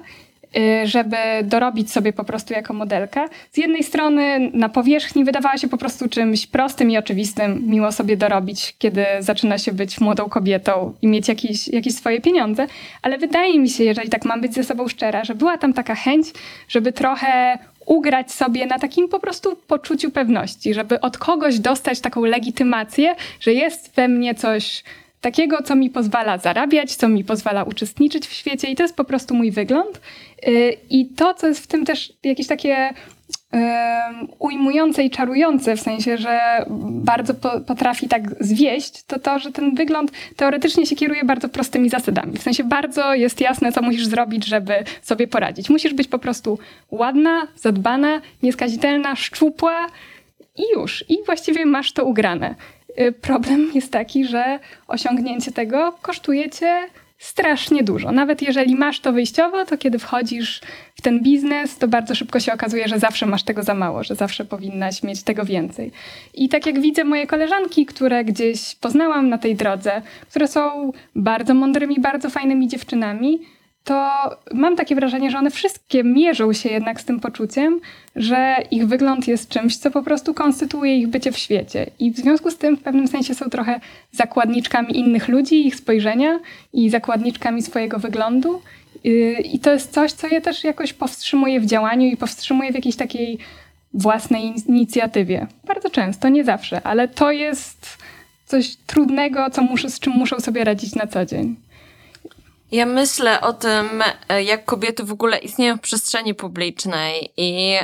żeby 0.85 1.17
dorobić 1.43 1.93
sobie 1.93 2.13
po 2.13 2.25
prostu 2.25 2.55
jako 2.55 2.75
modelka. 2.75 3.29
Z 3.53 3.57
jednej 3.57 3.83
strony 3.83 4.51
na 4.55 4.69
powierzchni 4.69 5.25
wydawała 5.25 5.59
się 5.59 5.69
po 5.69 5.79
prostu 5.79 6.09
czymś 6.09 6.47
prostym 6.47 6.91
i 6.91 6.99
oczywistym, 6.99 7.63
miło 7.67 7.93
sobie 7.93 8.17
dorobić, 8.17 8.75
kiedy 8.79 9.07
zaczyna 9.21 9.59
się 9.59 9.73
być 9.73 10.01
młodą 10.01 10.29
kobietą 10.29 10.95
i 11.03 11.09
mieć 11.09 11.29
jakieś, 11.29 11.69
jakieś 11.69 11.95
swoje 11.95 12.21
pieniądze, 12.21 12.67
ale 13.03 13.19
wydaje 13.19 13.59
mi 13.59 13.71
się, 13.71 13.85
jeżeli 13.85 14.09
tak 14.09 14.25
mam 14.25 14.41
być 14.41 14.55
ze 14.55 14.65
sobą 14.65 14.89
szczera, 14.89 15.25
że 15.25 15.35
była 15.35 15.59
tam 15.59 15.73
taka 15.73 15.95
chęć, 15.95 16.27
żeby 16.69 16.93
trochę 16.93 17.59
ugrać 17.87 18.33
sobie 18.33 18.67
na 18.67 18.79
takim 18.79 19.09
po 19.09 19.21
prostu 19.21 19.57
poczuciu 19.67 20.11
pewności, 20.11 20.75
żeby 20.75 21.01
od 21.01 21.19
kogoś 21.19 21.59
dostać 21.59 22.01
taką 22.01 22.25
legitymację, 22.25 23.15
że 23.41 23.53
jest 23.53 23.95
we 23.95 24.09
mnie 24.09 24.35
coś 24.35 24.85
takiego, 25.23 25.63
co 25.63 25.77
mi 25.77 25.91
pozwala 25.91 26.39
zarabiać, 26.39 26.97
co 26.97 27.09
mi 27.09 27.25
pozwala 27.25 27.65
uczestniczyć 27.65 28.27
w 28.27 28.33
świecie 28.33 28.69
i 28.69 28.77
to 28.77 28.83
jest 28.83 28.97
po 28.97 29.05
prostu 29.05 29.35
mój 29.35 29.51
wygląd. 29.51 30.01
Y, 30.49 30.77
I 30.91 31.07
to, 31.07 31.35
co 31.35 31.47
jest 31.49 31.65
w 31.65 31.67
tym 31.67 31.85
też 31.85 32.13
jakieś 32.25 32.47
takie 32.47 32.95
ujmujące 34.39 35.03
i 35.05 35.11
czarujące, 35.11 35.77
w 35.77 35.81
sensie, 35.81 36.17
że 36.17 36.65
bardzo 36.81 37.35
potrafi 37.67 38.09
tak 38.09 38.45
zwieść, 38.45 39.05
to 39.05 39.19
to, 39.19 39.39
że 39.39 39.53
ten 39.53 39.75
wygląd 39.75 40.13
teoretycznie 40.37 40.87
się 40.87 40.97
kieruje 40.97 41.25
bardzo 41.25 41.49
prostymi 41.49 41.89
zasadami. 41.89 42.37
W 42.37 42.43
sensie 42.43 42.65
bardzo 42.65 43.15
jest 43.15 43.41
jasne, 43.41 43.73
co 43.73 43.83
musisz 43.83 44.07
zrobić, 44.07 44.47
żeby 44.47 44.75
sobie 45.03 45.27
poradzić. 45.27 45.71
Musisz 45.71 45.95
być 45.95 46.09
po 46.09 46.19
prostu 46.19 46.59
ładna, 46.91 47.47
zadbana, 47.57 48.21
nieskazitelna, 48.43 49.17
szczupła 49.17 49.87
i 50.57 50.63
już. 50.75 51.05
I 51.09 51.19
właściwie 51.27 51.67
masz 51.67 51.93
to 51.93 52.05
ugrane. 52.05 52.55
Y, 53.01 53.13
problem 53.13 53.71
jest 53.75 53.93
taki, 53.93 54.25
że 54.25 54.59
osiągnięcie 54.89 55.53
tego 55.53 55.93
kosztuje 56.03 56.51
cię 56.51 56.89
strasznie 57.23 57.83
dużo. 57.83 58.13
Nawet 58.13 58.43
jeżeli 58.43 58.75
masz 58.75 59.01
to 59.01 59.13
wyjściowo, 59.13 59.65
to 59.67 59.79
kiedy 59.79 59.99
wchodzisz 59.99 60.61
w 60.95 61.03
ten 61.03 61.21
biznes, 61.21 61.79
to 61.79 61.89
bardzo 61.89 62.15
szybko 62.15 62.41
się 62.41 62.53
okazuje, 62.53 62.89
że 62.89 62.99
zawsze 62.99 63.27
masz 63.27 63.43
tego 63.43 63.63
za 63.63 63.75
mało, 63.75 64.05
że 64.05 64.15
zawsze 64.15 64.45
powinnaś 64.45 65.03
mieć 65.03 65.23
tego 65.23 65.45
więcej. 65.45 65.91
I 66.35 66.49
tak 66.49 66.67
jak 66.67 66.81
widzę 66.81 67.05
moje 67.05 67.27
koleżanki, 67.27 67.87
które 67.87 68.25
gdzieś 68.25 68.75
poznałam 68.75 69.29
na 69.29 69.39
tej 69.39 69.57
drodze, 69.57 70.03
które 70.31 70.49
są 70.49 70.93
bardzo 71.15 71.55
mądrymi, 71.55 72.01
bardzo 72.01 72.31
fajnymi 72.31 72.69
dziewczynami, 72.69 73.41
to 73.85 74.11
mam 74.53 74.77
takie 74.77 74.95
wrażenie, 74.95 75.31
że 75.31 75.39
one 75.39 75.51
wszystkie 75.51 76.05
mierzą 76.05 76.53
się 76.53 76.69
jednak 76.69 77.01
z 77.01 77.05
tym 77.05 77.21
poczuciem, 77.21 77.81
że 78.17 78.57
ich 78.71 78.87
wygląd 78.87 79.29
jest 79.29 79.49
czymś, 79.49 79.77
co 79.77 79.91
po 79.91 80.03
prostu 80.03 80.35
konstytuuje 80.35 80.99
ich 80.99 81.09
bycie 81.09 81.33
w 81.33 81.39
świecie. 81.39 81.87
I 81.99 82.11
w 82.11 82.17
związku 82.17 82.51
z 82.51 82.57
tym 82.57 82.77
w 82.77 82.83
pewnym 82.83 83.09
sensie 83.09 83.35
są 83.35 83.51
trochę 83.51 83.81
zakładniczkami 84.13 84.99
innych 84.99 85.29
ludzi, 85.29 85.67
ich 85.67 85.77
spojrzenia 85.77 86.41
i 86.73 86.91
zakładniczkami 86.91 87.63
swojego 87.63 87.99
wyglądu. 87.99 88.63
I 89.45 89.59
to 89.59 89.73
jest 89.73 89.93
coś, 89.93 90.13
co 90.13 90.27
je 90.27 90.41
też 90.41 90.65
jakoś 90.65 90.93
powstrzymuje 90.93 91.61
w 91.61 91.67
działaniu 91.67 92.07
i 92.09 92.17
powstrzymuje 92.17 92.73
w 92.73 92.75
jakiejś 92.75 92.97
takiej 92.97 93.39
własnej 93.95 94.55
inicjatywie. 94.69 95.47
Bardzo 95.65 95.91
często, 95.91 96.29
nie 96.29 96.45
zawsze, 96.45 96.83
ale 96.83 97.09
to 97.09 97.33
jest 97.33 97.99
coś 98.47 98.77
trudnego, 98.77 99.51
co 99.51 99.63
muszę, 99.63 99.91
z 99.91 100.01
czym 100.01 100.13
muszą 100.13 100.41
sobie 100.41 100.65
radzić 100.65 100.95
na 100.95 101.07
co 101.07 101.27
dzień. 101.27 101.57
Ja 102.73 102.87
myślę 102.87 103.41
o 103.41 103.53
tym, 103.53 104.03
e, 104.29 104.43
jak 104.43 104.65
kobiety 104.65 105.05
w 105.05 105.13
ogóle 105.13 105.39
istnieją 105.39 105.77
w 105.77 105.81
przestrzeni 105.81 106.35
publicznej 106.35 107.33
i 107.37 107.79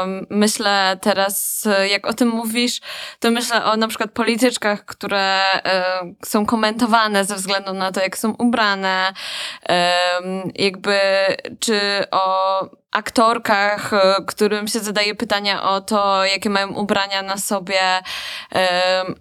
um, 0.00 0.26
myślę 0.30 0.98
teraz, 1.02 1.66
e, 1.66 1.88
jak 1.88 2.06
o 2.06 2.12
tym 2.12 2.28
mówisz, 2.28 2.80
to 3.18 3.30
myślę 3.30 3.64
o 3.64 3.76
na 3.76 3.88
przykład 3.88 4.10
polityczkach, 4.10 4.84
które 4.84 5.40
um, 6.00 6.14
są 6.24 6.46
komentowane 6.46 7.24
ze 7.24 7.34
względu 7.34 7.72
na 7.72 7.92
to, 7.92 8.00
jak 8.00 8.18
są 8.18 8.34
ubrane, 8.38 9.12
um, 9.68 10.50
jakby, 10.54 10.98
czy 11.60 11.80
o 12.10 12.60
aktorkach, 12.92 13.92
e, 13.92 14.14
którym 14.26 14.68
się 14.68 14.80
zadaje 14.80 15.14
pytania 15.14 15.62
o 15.62 15.80
to, 15.80 16.24
jakie 16.24 16.50
mają 16.50 16.68
ubrania 16.68 17.22
na 17.22 17.36
sobie, 17.36 17.80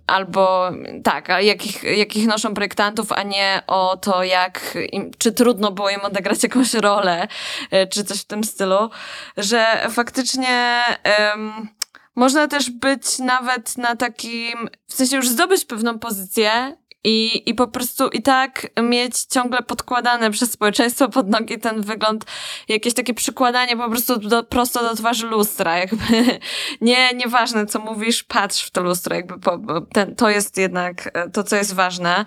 albo 0.07 0.71
tak, 1.03 1.27
jakich, 1.39 1.83
jakich 1.83 2.27
noszą 2.27 2.53
projektantów, 2.53 3.11
a 3.11 3.23
nie 3.23 3.61
o 3.67 3.97
to, 3.97 4.23
jak 4.23 4.77
im, 4.91 5.11
czy 5.17 5.31
trudno 5.31 5.71
było 5.71 5.89
im 5.89 6.01
odegrać 6.01 6.43
jakąś 6.43 6.73
rolę, 6.73 7.27
e, 7.71 7.87
czy 7.87 8.03
coś 8.03 8.21
w 8.21 8.25
tym 8.25 8.43
stylu, 8.43 8.89
że 9.37 9.87
faktycznie 9.89 10.83
um, 11.19 11.69
można 12.15 12.47
też 12.47 12.69
być 12.69 13.19
nawet 13.19 13.77
na 13.77 13.95
takim, 13.95 14.69
w 14.87 14.93
sensie 14.93 15.15
już 15.15 15.29
zdobyć 15.29 15.65
pewną 15.65 15.99
pozycję 15.99 16.77
i, 17.03 17.49
I 17.49 17.53
po 17.53 17.67
prostu 17.67 18.07
i 18.07 18.21
tak 18.21 18.67
mieć 18.83 19.23
ciągle 19.25 19.63
podkładane 19.63 20.31
przez 20.31 20.51
społeczeństwo 20.51 21.09
pod 21.09 21.29
nogi 21.29 21.59
ten 21.59 21.81
wygląd, 21.81 22.25
jakieś 22.67 22.93
takie 22.93 23.13
przykładanie 23.13 23.77
po 23.77 23.89
prostu 23.89 24.17
do, 24.17 24.43
prosto 24.43 24.83
do 24.83 24.95
twarzy 24.95 25.27
lustra, 25.27 25.77
jakby 25.77 26.03
nie, 26.81 27.13
nieważne 27.13 27.65
co 27.65 27.79
mówisz, 27.79 28.23
patrz 28.23 28.65
w 28.65 28.71
to 28.71 28.83
lustro, 28.83 29.15
jakby 29.15 29.39
po, 29.39 29.59
ten, 29.93 30.15
to 30.15 30.29
jest 30.29 30.57
jednak 30.57 31.09
e, 31.13 31.29
to, 31.29 31.43
co 31.43 31.55
jest 31.55 31.73
ważne. 31.73 32.25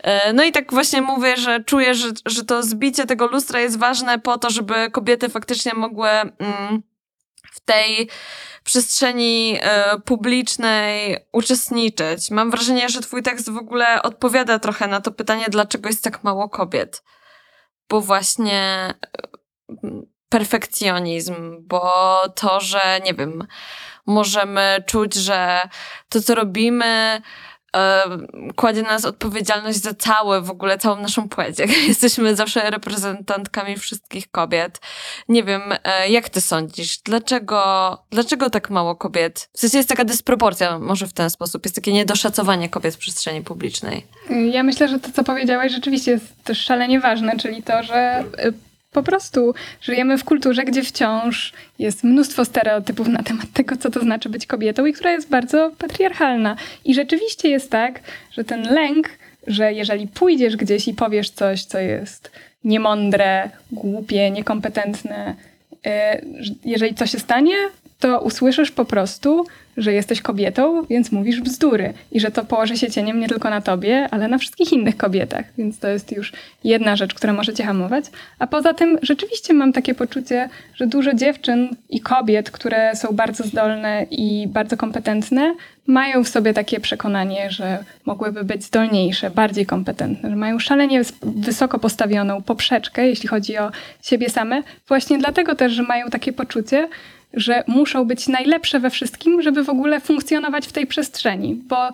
E, 0.00 0.32
no 0.32 0.44
i 0.44 0.52
tak 0.52 0.72
właśnie 0.72 1.02
mówię, 1.02 1.36
że 1.36 1.64
czuję, 1.64 1.94
że, 1.94 2.08
że 2.26 2.44
to 2.44 2.62
zbicie 2.62 3.06
tego 3.06 3.26
lustra 3.26 3.60
jest 3.60 3.78
ważne 3.78 4.18
po 4.18 4.38
to, 4.38 4.50
żeby 4.50 4.90
kobiety 4.90 5.28
faktycznie 5.28 5.74
mogły 5.74 6.08
mm, 6.08 6.82
w 7.50 7.60
tej 7.60 8.08
przestrzeni 8.64 9.58
e, 9.60 9.98
publicznej 10.00 11.16
uczestniczyć. 11.32 12.30
Mam 12.30 12.50
wrażenie, 12.50 12.88
że 12.88 13.00
twój 13.00 13.22
tekst 13.22 13.50
w 13.50 13.56
ogóle 13.56 14.02
odpowiada 14.02 14.58
trochę 14.58 14.86
na 14.86 15.00
to 15.00 15.12
pytanie, 15.12 15.46
dlaczego 15.48 15.88
jest 15.88 16.04
tak 16.04 16.24
mało 16.24 16.48
kobiet. 16.48 17.02
Bo 17.88 18.00
właśnie 18.00 18.60
e, 18.62 19.88
perfekcjonizm, 20.28 21.56
bo 21.60 21.92
to, 22.34 22.60
że 22.60 23.00
nie 23.04 23.14
wiem, 23.14 23.46
możemy 24.06 24.84
czuć, 24.86 25.14
że 25.14 25.60
to, 26.08 26.20
co 26.20 26.34
robimy, 26.34 27.22
kładzie 28.56 28.82
na 28.82 28.88
nas 28.88 29.04
odpowiedzialność 29.04 29.78
za 29.78 29.94
całe, 29.94 30.40
w 30.40 30.50
ogóle 30.50 30.78
całą 30.78 31.00
naszą 31.00 31.28
płeć. 31.28 31.56
Jesteśmy 31.88 32.36
zawsze 32.36 32.70
reprezentantkami 32.70 33.76
wszystkich 33.76 34.30
kobiet. 34.30 34.80
Nie 35.28 35.44
wiem, 35.44 35.62
e, 35.84 36.08
jak 36.08 36.28
ty 36.28 36.40
sądzisz? 36.40 36.98
Dlaczego, 36.98 37.98
dlaczego 38.10 38.50
tak 38.50 38.70
mało 38.70 38.96
kobiet? 38.96 39.48
W 39.52 39.60
sensie 39.60 39.76
jest 39.76 39.88
taka 39.88 40.04
dysproporcja, 40.04 40.78
może 40.78 41.06
w 41.06 41.12
ten 41.12 41.30
sposób. 41.30 41.64
Jest 41.64 41.74
takie 41.74 41.92
niedoszacowanie 41.92 42.68
kobiet 42.68 42.94
w 42.94 42.98
przestrzeni 42.98 43.42
publicznej. 43.42 44.06
Ja 44.52 44.62
myślę, 44.62 44.88
że 44.88 45.00
to, 45.00 45.12
co 45.12 45.24
powiedziałaś, 45.24 45.72
rzeczywiście 45.72 46.10
jest 46.10 46.60
szalenie 46.62 47.00
ważne, 47.00 47.36
czyli 47.36 47.62
to, 47.62 47.82
że 47.82 48.24
y, 48.44 48.69
po 48.90 49.02
prostu 49.02 49.54
żyjemy 49.80 50.18
w 50.18 50.24
kulturze, 50.24 50.64
gdzie 50.64 50.82
wciąż 50.82 51.52
jest 51.78 52.04
mnóstwo 52.04 52.44
stereotypów 52.44 53.08
na 53.08 53.22
temat 53.22 53.46
tego, 53.52 53.76
co 53.76 53.90
to 53.90 54.00
znaczy 54.00 54.28
być 54.28 54.46
kobietą 54.46 54.86
i 54.86 54.92
która 54.92 55.12
jest 55.12 55.28
bardzo 55.28 55.72
patriarchalna. 55.78 56.56
I 56.84 56.94
rzeczywiście 56.94 57.48
jest 57.48 57.70
tak, 57.70 58.00
że 58.32 58.44
ten 58.44 58.74
lęk, 58.74 59.08
że 59.46 59.72
jeżeli 59.72 60.08
pójdziesz 60.08 60.56
gdzieś 60.56 60.88
i 60.88 60.94
powiesz 60.94 61.30
coś, 61.30 61.64
co 61.64 61.78
jest 61.78 62.30
niemądre, 62.64 63.50
głupie, 63.72 64.30
niekompetentne, 64.30 65.34
e, 65.86 66.22
jeżeli 66.64 66.94
coś 66.94 67.10
się 67.10 67.18
stanie, 67.18 67.54
to 68.00 68.20
usłyszysz 68.20 68.70
po 68.70 68.84
prostu, 68.84 69.46
że 69.76 69.92
jesteś 69.92 70.22
kobietą, 70.22 70.82
więc 70.90 71.12
mówisz 71.12 71.40
bzdury 71.40 71.92
i 72.12 72.20
że 72.20 72.30
to 72.30 72.44
położy 72.44 72.76
się 72.76 72.90
cieniem 72.90 73.20
nie 73.20 73.28
tylko 73.28 73.50
na 73.50 73.60
tobie, 73.60 74.08
ale 74.10 74.28
na 74.28 74.38
wszystkich 74.38 74.72
innych 74.72 74.96
kobietach. 74.96 75.44
Więc 75.58 75.78
to 75.78 75.88
jest 75.88 76.12
już 76.12 76.32
jedna 76.64 76.96
rzecz, 76.96 77.14
która 77.14 77.32
może 77.32 77.54
cię 77.54 77.64
hamować. 77.64 78.04
A 78.38 78.46
poza 78.46 78.74
tym 78.74 78.98
rzeczywiście 79.02 79.54
mam 79.54 79.72
takie 79.72 79.94
poczucie, 79.94 80.48
że 80.74 80.86
dużo 80.86 81.14
dziewczyn 81.14 81.76
i 81.90 82.00
kobiet, 82.00 82.50
które 82.50 82.96
są 82.96 83.08
bardzo 83.12 83.44
zdolne 83.44 84.06
i 84.10 84.48
bardzo 84.48 84.76
kompetentne, 84.76 85.54
mają 85.86 86.24
w 86.24 86.28
sobie 86.28 86.54
takie 86.54 86.80
przekonanie, 86.80 87.50
że 87.50 87.84
mogłyby 88.06 88.44
być 88.44 88.64
zdolniejsze, 88.64 89.30
bardziej 89.30 89.66
kompetentne, 89.66 90.30
że 90.30 90.36
mają 90.36 90.58
szalenie 90.58 91.02
wysoko 91.22 91.78
postawioną 91.78 92.42
poprzeczkę, 92.42 93.08
jeśli 93.08 93.28
chodzi 93.28 93.58
o 93.58 93.70
siebie 94.02 94.30
same, 94.30 94.62
właśnie 94.88 95.18
dlatego 95.18 95.54
też, 95.54 95.72
że 95.72 95.82
mają 95.82 96.08
takie 96.08 96.32
poczucie, 96.32 96.88
że 97.34 97.64
muszą 97.66 98.04
być 98.04 98.28
najlepsze 98.28 98.80
we 98.80 98.90
wszystkim, 98.90 99.42
żeby 99.42 99.64
w 99.64 99.68
ogóle 99.68 100.00
funkcjonować 100.00 100.66
w 100.66 100.72
tej 100.72 100.86
przestrzeni, 100.86 101.54
bo 101.54 101.88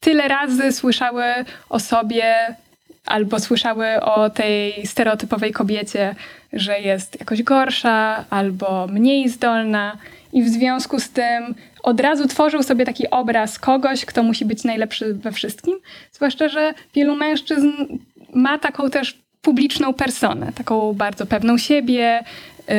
tyle 0.00 0.28
razy 0.28 0.72
słyszały 0.72 1.24
o 1.68 1.80
sobie 1.80 2.34
albo 3.06 3.40
słyszały 3.40 4.00
o 4.00 4.30
tej 4.30 4.86
stereotypowej 4.86 5.52
kobiecie, 5.52 6.14
że 6.52 6.80
jest 6.80 7.20
jakoś 7.20 7.42
gorsza 7.42 8.24
albo 8.30 8.86
mniej 8.86 9.28
zdolna, 9.28 9.96
i 10.32 10.42
w 10.42 10.48
związku 10.48 11.00
z 11.00 11.10
tym 11.10 11.54
od 11.82 12.00
razu 12.00 12.28
tworzył 12.28 12.62
sobie 12.62 12.84
taki 12.84 13.10
obraz 13.10 13.58
kogoś, 13.58 14.04
kto 14.04 14.22
musi 14.22 14.44
być 14.44 14.64
najlepszy 14.64 15.14
we 15.14 15.32
wszystkim. 15.32 15.78
Zwłaszcza, 16.12 16.48
że 16.48 16.74
wielu 16.94 17.16
mężczyzn 17.16 17.70
ma 18.34 18.58
taką 18.58 18.90
też 18.90 19.18
publiczną 19.42 19.94
personę, 19.94 20.52
taką 20.54 20.92
bardzo 20.92 21.26
pewną 21.26 21.58
siebie. 21.58 22.24
Yy, 22.68 22.74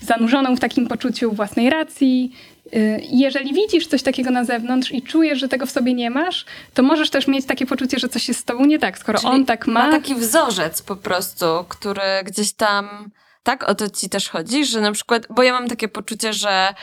zanurzoną 0.00 0.56
w 0.56 0.60
takim 0.60 0.88
poczuciu 0.88 1.32
własnej 1.32 1.70
racji. 1.70 2.32
Y, 2.76 3.00
jeżeli 3.10 3.54
widzisz 3.54 3.86
coś 3.86 4.02
takiego 4.02 4.30
na 4.30 4.44
zewnątrz 4.44 4.92
i 4.92 5.02
czujesz, 5.02 5.38
że 5.38 5.48
tego 5.48 5.66
w 5.66 5.70
sobie 5.70 5.94
nie 5.94 6.10
masz, 6.10 6.44
to 6.74 6.82
możesz 6.82 7.10
też 7.10 7.28
mieć 7.28 7.46
takie 7.46 7.66
poczucie, 7.66 7.98
że 7.98 8.08
coś 8.08 8.28
jest 8.28 8.40
z 8.40 8.44
tobą 8.44 8.64
nie 8.64 8.78
tak, 8.78 8.98
skoro 8.98 9.18
Czyli 9.18 9.32
on 9.32 9.44
tak 9.44 9.66
ma. 9.66 9.86
Ma 9.86 9.92
taki 9.92 10.14
wzorzec 10.14 10.82
po 10.82 10.96
prostu, 10.96 11.46
który 11.68 12.02
gdzieś 12.24 12.52
tam. 12.52 13.10
Tak 13.42 13.68
o 13.68 13.74
to 13.74 13.90
ci 13.90 14.08
też 14.08 14.28
chodzi, 14.28 14.64
że 14.64 14.80
na 14.80 14.92
przykład, 14.92 15.26
bo 15.30 15.42
ja 15.42 15.52
mam 15.52 15.68
takie 15.68 15.88
poczucie, 15.88 16.32
że 16.32 16.74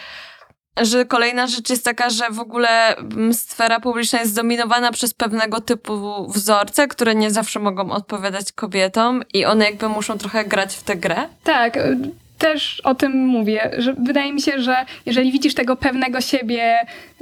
że 0.81 1.05
kolejna 1.05 1.47
rzecz 1.47 1.69
jest 1.69 1.85
taka, 1.85 2.09
że 2.09 2.29
w 2.31 2.39
ogóle 2.39 2.97
mm, 2.97 3.33
sfera 3.33 3.79
publiczna 3.79 4.19
jest 4.19 4.31
zdominowana 4.31 4.91
przez 4.91 5.13
pewnego 5.13 5.61
typu 5.61 6.27
wzorce, 6.31 6.87
które 6.87 7.15
nie 7.15 7.31
zawsze 7.31 7.59
mogą 7.59 7.91
odpowiadać 7.91 8.51
kobietom 8.51 9.23
i 9.33 9.45
one 9.45 9.65
jakby 9.65 9.89
muszą 9.89 10.17
trochę 10.17 10.45
grać 10.45 10.75
w 10.75 10.83
tę 10.83 10.95
grę. 10.95 11.27
Tak, 11.43 11.77
też 12.37 12.81
o 12.83 12.95
tym 12.95 13.25
mówię, 13.25 13.71
że 13.77 13.93
wydaje 13.93 14.33
mi 14.33 14.41
się, 14.41 14.61
że 14.61 14.75
jeżeli 15.05 15.31
widzisz 15.31 15.53
tego 15.53 15.75
pewnego 15.75 16.21
siebie 16.21 16.77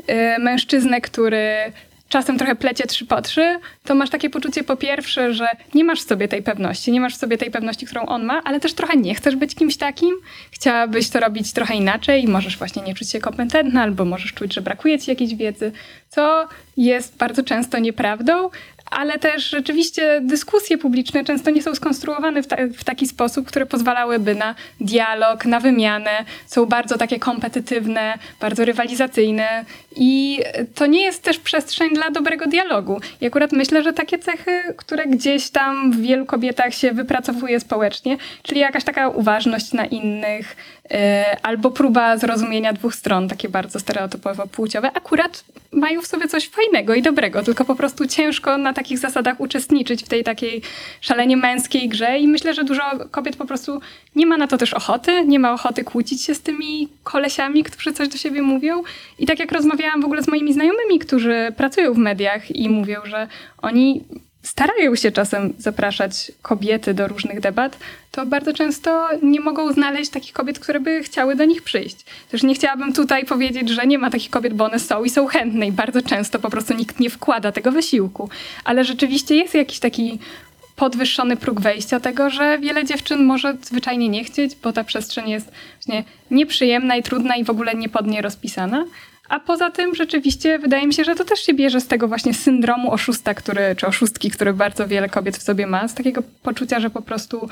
y, 0.10 0.40
mężczyznę, 0.40 1.02
który 1.02 1.74
czasem 2.14 2.38
trochę 2.38 2.56
plecie 2.56 2.86
trzy 2.86 3.06
po 3.06 3.22
trzy, 3.22 3.60
to 3.84 3.96
masz 3.96 4.10
takie 4.10 4.30
poczucie 4.30 4.64
po 4.64 4.76
pierwsze, 4.76 5.34
że 5.34 5.48
nie 5.74 5.84
masz 5.84 6.02
w 6.02 6.08
sobie 6.08 6.28
tej 6.28 6.44
pewności, 6.44 6.92
nie 6.92 7.02
masz 7.02 7.16
w 7.16 7.18
sobie 7.18 7.38
tej 7.38 7.52
pewności, 7.52 7.86
którą 7.86 8.06
on 8.06 8.24
ma, 8.24 8.42
ale 8.44 8.60
też 8.60 8.74
trochę 8.74 8.98
nie 8.98 9.16
chcesz 9.16 9.36
być 9.36 9.56
kimś 9.56 9.78
takim. 9.78 10.16
Chciałabyś 10.52 11.10
to 11.10 11.20
robić 11.20 11.54
trochę 11.54 11.76
inaczej 11.76 12.24
i 12.24 12.28
możesz 12.28 12.58
właśnie 12.58 12.82
nie 12.82 12.94
czuć 12.94 13.10
się 13.10 13.20
kompetentna, 13.20 13.82
albo 13.82 14.06
możesz 14.06 14.34
czuć, 14.34 14.54
że 14.54 14.62
brakuje 14.62 15.00
ci 15.00 15.12
jakiejś 15.12 15.36
wiedzy, 15.36 15.72
co 16.10 16.48
jest 16.78 17.18
bardzo 17.18 17.44
często 17.44 17.80
nieprawdą, 17.80 18.50
ale 18.92 19.20
też 19.20 19.50
rzeczywiście 19.50 20.22
dyskusje 20.22 20.78
publiczne 20.78 21.24
często 21.24 21.52
nie 21.52 21.64
są 21.64 21.76
skonstruowane 21.76 22.44
w, 22.44 22.48
ta, 22.48 22.56
w, 22.78 22.84
taki 22.84 23.08
sposób, 23.08 23.48
które 23.48 23.66
pozwalałyby 23.66 24.36
na 24.36 24.56
dialog, 24.80 25.46
na 25.46 25.60
wymianę. 25.60 26.26
Są 26.46 26.66
bardzo 26.66 26.98
takie 26.98 27.20
kompetytywne, 27.20 28.14
bardzo 28.40 28.66
rywalizacyjne 28.66 29.66
i 29.96 30.40
to 30.76 30.86
nie 30.86 31.02
jest 31.02 31.24
też 31.24 31.40
przestrzeń 31.40 31.94
dla 31.94 32.12
dobrego 32.12 32.48
dialogu. 32.48 33.02
I 33.22 33.28
akurat 33.28 33.52
myślę, 33.52 33.84
że 33.84 33.94
takie 33.94 34.20
cechy, 34.20 34.52
które 34.78 35.06
gdzieś 35.06 35.50
tam 35.50 35.92
w 35.92 36.02
wielu 36.02 36.26
kobietach 36.26 36.74
się 36.74 36.92
wypracowuje 36.92 37.60
społecznie, 37.60 38.18
czyli 38.44 38.60
jakaś 38.60 38.84
taka 38.84 39.10
uważność 39.10 39.74
na 39.74 39.86
innych, 39.86 40.56
albo 41.44 41.72
próba 41.72 42.18
zrozumienia 42.18 42.74
dwóch 42.74 42.96
stron, 42.96 43.28
takie 43.28 43.50
bardzo 43.50 43.80
stereotypowo 43.80 44.48
płciowe, 44.48 44.92
akurat 44.94 45.44
mają 45.72 46.02
w 46.02 46.08
sobie 46.08 46.28
coś 46.28 46.50
fajnego 46.50 46.96
i 46.96 47.02
dobrego, 47.02 47.44
tylko 47.44 47.66
po 47.66 47.76
prostu 47.76 48.08
ciężko 48.08 48.58
na 48.58 48.74
takich 48.74 49.00
zasadach 49.00 49.40
uczestniczyć 49.40 50.04
w 50.04 50.08
tej 50.08 50.24
takiej 50.24 50.62
szalenie 51.02 51.38
męskiej 51.38 51.90
grze 51.90 52.20
i 52.20 52.28
myślę, 52.28 52.54
że 52.54 52.64
dużo 52.64 52.84
kobiet 53.12 53.36
po 53.36 53.46
prostu 53.46 53.82
nie 54.16 54.26
ma 54.26 54.38
na 54.38 54.48
to 54.48 54.58
też 54.58 54.74
ochoty, 54.74 55.26
nie 55.26 55.40
ma 55.40 55.54
ochoty 55.54 55.84
kłócić 55.84 56.24
się 56.24 56.36
z 56.36 56.42
tymi 56.42 56.88
kolesiami, 57.04 57.64
którzy 57.64 57.94
coś 57.94 58.08
do 58.08 58.18
siebie 58.18 58.42
mówią. 58.42 58.84
I 59.20 59.26
tak 59.26 59.40
jak 59.40 59.52
rozmawiałam 59.52 60.02
w 60.02 60.06
ogóle 60.06 60.24
z 60.24 60.28
moimi 60.28 60.54
znajomymi, 60.54 61.00
którzy 61.00 61.54
pracują 61.58 61.94
w 61.94 61.98
mediach 61.98 62.56
i 62.56 62.70
mówią, 62.70 63.02
że 63.06 63.28
oni 63.62 64.04
starają 64.44 64.96
się 64.96 65.12
czasem 65.12 65.54
zapraszać 65.58 66.32
kobiety 66.42 66.94
do 66.94 67.08
różnych 67.08 67.40
debat, 67.40 67.78
to 68.12 68.26
bardzo 68.26 68.54
często 68.54 69.10
nie 69.22 69.40
mogą 69.40 69.74
znaleźć 69.74 70.12
takich 70.12 70.34
kobiet, 70.34 70.60
które 70.60 70.80
by 70.80 71.04
chciały 71.04 71.36
do 71.36 71.46
nich 71.46 71.62
przyjść. 71.62 72.06
Też 72.30 72.44
nie 72.44 72.56
chciałabym 72.56 72.94
tutaj 72.94 73.26
powiedzieć, 73.26 73.70
że 73.70 73.88
nie 73.88 73.98
ma 73.98 74.10
takich 74.10 74.30
kobiet, 74.30 74.54
bo 74.54 74.66
one 74.66 74.80
są 74.80 75.04
i 75.04 75.10
są 75.10 75.28
chętne 75.28 75.68
i 75.68 75.72
bardzo 75.72 76.02
często 76.02 76.40
po 76.40 76.50
prostu 76.50 76.74
nikt 76.74 77.00
nie 77.00 77.10
wkłada 77.10 77.52
tego 77.52 77.72
wysiłku. 77.72 78.30
Ale 78.64 78.84
rzeczywiście 78.84 79.36
jest 79.36 79.54
jakiś 79.54 79.80
taki 79.80 80.20
podwyższony 80.76 81.38
próg 81.38 81.62
wejścia 81.62 82.00
tego, 82.00 82.30
że 82.30 82.60
wiele 82.60 82.86
dziewczyn 82.86 83.26
może 83.26 83.58
zwyczajnie 83.62 84.10
nie 84.10 84.24
chcieć, 84.24 84.56
bo 84.64 84.74
ta 84.74 84.84
przestrzeń 84.84 85.30
jest 85.30 85.52
właśnie 85.74 86.04
nieprzyjemna 86.32 86.96
i 86.96 87.04
trudna 87.04 87.36
i 87.36 87.44
w 87.44 87.50
ogóle 87.50 87.76
nie 87.76 87.90
pod 87.90 88.08
nie 88.08 88.22
rozpisana. 88.22 88.86
A 89.30 89.40
poza 89.40 89.70
tym 89.72 89.96
rzeczywiście 89.96 90.60
wydaje 90.60 90.88
mi 90.88 90.94
się, 90.94 91.04
że 91.04 91.16
to 91.16 91.26
też 91.26 91.40
się 91.40 91.54
bierze 91.54 91.82
z 91.82 91.88
tego 91.88 92.08
właśnie 92.08 92.34
syndromu 92.34 92.92
oszusta, 92.92 93.34
który, 93.34 93.76
czy 93.78 93.88
oszustki, 93.88 94.32
który 94.32 94.54
bardzo 94.54 94.88
wiele 94.88 95.10
kobiet 95.10 95.38
w 95.38 95.44
sobie 95.44 95.68
ma, 95.68 95.88
z 95.88 95.94
takiego 95.94 96.24
poczucia, 96.44 96.80
że 96.80 96.90
po 96.90 97.02
prostu 97.02 97.50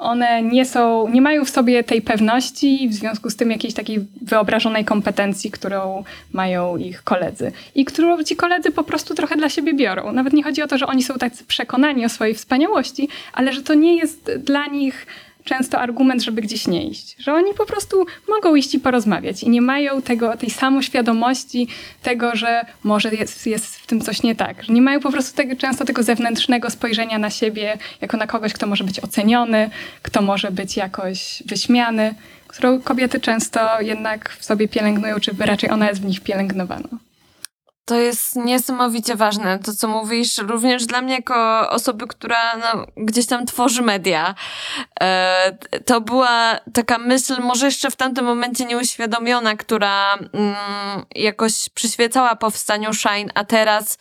one 0.00 0.42
nie 0.42 0.66
są, 0.66 1.08
nie 1.08 1.22
mają 1.22 1.44
w 1.44 1.50
sobie 1.50 1.84
tej 1.84 2.02
pewności, 2.02 2.88
w 2.88 2.94
związku 2.94 3.30
z 3.30 3.36
tym 3.36 3.50
jakiejś 3.50 3.74
takiej 3.74 4.06
wyobrażonej 4.22 4.84
kompetencji, 4.84 5.50
którą 5.50 6.04
mają 6.32 6.76
ich 6.76 7.02
koledzy. 7.02 7.52
I 7.74 7.84
którą 7.84 8.22
ci 8.22 8.36
koledzy 8.36 8.70
po 8.70 8.84
prostu 8.84 9.14
trochę 9.14 9.36
dla 9.36 9.48
siebie 9.48 9.74
biorą. 9.74 10.12
Nawet 10.12 10.32
nie 10.32 10.42
chodzi 10.42 10.62
o 10.62 10.66
to, 10.66 10.78
że 10.78 10.86
oni 10.86 11.02
są 11.02 11.14
tak 11.14 11.32
przekonani 11.48 12.04
o 12.04 12.08
swojej 12.08 12.34
wspaniałości, 12.34 13.08
ale 13.32 13.52
że 13.52 13.62
to 13.62 13.74
nie 13.74 13.96
jest 13.96 14.30
dla 14.38 14.66
nich 14.66 15.06
często 15.44 15.78
argument, 15.78 16.22
żeby 16.22 16.42
gdzieś 16.42 16.66
nie 16.66 16.86
iść. 16.86 17.16
Że 17.18 17.34
oni 17.34 17.54
po 17.54 17.66
prostu 17.66 18.06
mogą 18.28 18.54
iść 18.54 18.74
i 18.74 18.80
porozmawiać 18.80 19.42
i 19.42 19.50
nie 19.50 19.62
mają 19.62 20.02
tego, 20.02 20.36
tej 20.36 20.50
samoświadomości 20.50 21.68
tego, 22.02 22.36
że 22.36 22.64
może 22.84 23.14
jest, 23.14 23.46
jest 23.46 23.76
w 23.76 23.86
tym 23.86 24.00
coś 24.00 24.22
nie 24.22 24.34
tak. 24.34 24.64
Że 24.64 24.72
nie 24.72 24.82
mają 24.82 25.00
po 25.00 25.12
prostu 25.12 25.36
tego, 25.36 25.56
często 25.56 25.84
tego 25.84 26.02
zewnętrznego 26.02 26.70
spojrzenia 26.70 27.18
na 27.18 27.30
siebie 27.30 27.78
jako 28.00 28.16
na 28.16 28.26
kogoś, 28.26 28.52
kto 28.52 28.66
może 28.66 28.84
być 28.84 29.00
oceniony, 29.00 29.70
kto 30.02 30.22
może 30.22 30.50
być 30.50 30.76
jakoś 30.76 31.42
wyśmiany, 31.46 32.14
którą 32.46 32.80
kobiety 32.80 33.20
często 33.20 33.80
jednak 33.80 34.36
w 34.38 34.44
sobie 34.44 34.68
pielęgnują, 34.68 35.20
czy 35.20 35.30
raczej 35.38 35.70
ona 35.70 35.88
jest 35.88 36.02
w 36.02 36.04
nich 36.04 36.20
pielęgnowana. 36.20 36.88
To 37.90 37.96
jest 37.96 38.36
niesamowicie 38.36 39.16
ważne, 39.16 39.58
to 39.58 39.74
co 39.74 39.88
mówisz, 39.88 40.38
również 40.38 40.86
dla 40.86 41.02
mnie 41.02 41.14
jako 41.14 41.70
osoby, 41.70 42.06
która 42.06 42.56
no, 42.56 42.86
gdzieś 42.96 43.26
tam 43.26 43.46
tworzy 43.46 43.82
media. 43.82 44.34
E, 45.00 45.58
to 45.86 46.00
była 46.00 46.60
taka 46.74 46.98
myśl, 46.98 47.42
może 47.42 47.66
jeszcze 47.66 47.90
w 47.90 47.96
tamtym 47.96 48.24
momencie 48.24 48.64
nieuświadomiona, 48.64 49.56
która 49.56 50.14
mm, 50.14 50.56
jakoś 51.14 51.68
przyświecała 51.68 52.36
powstaniu 52.36 52.94
Shine, 52.94 53.30
a 53.34 53.44
teraz 53.44 53.98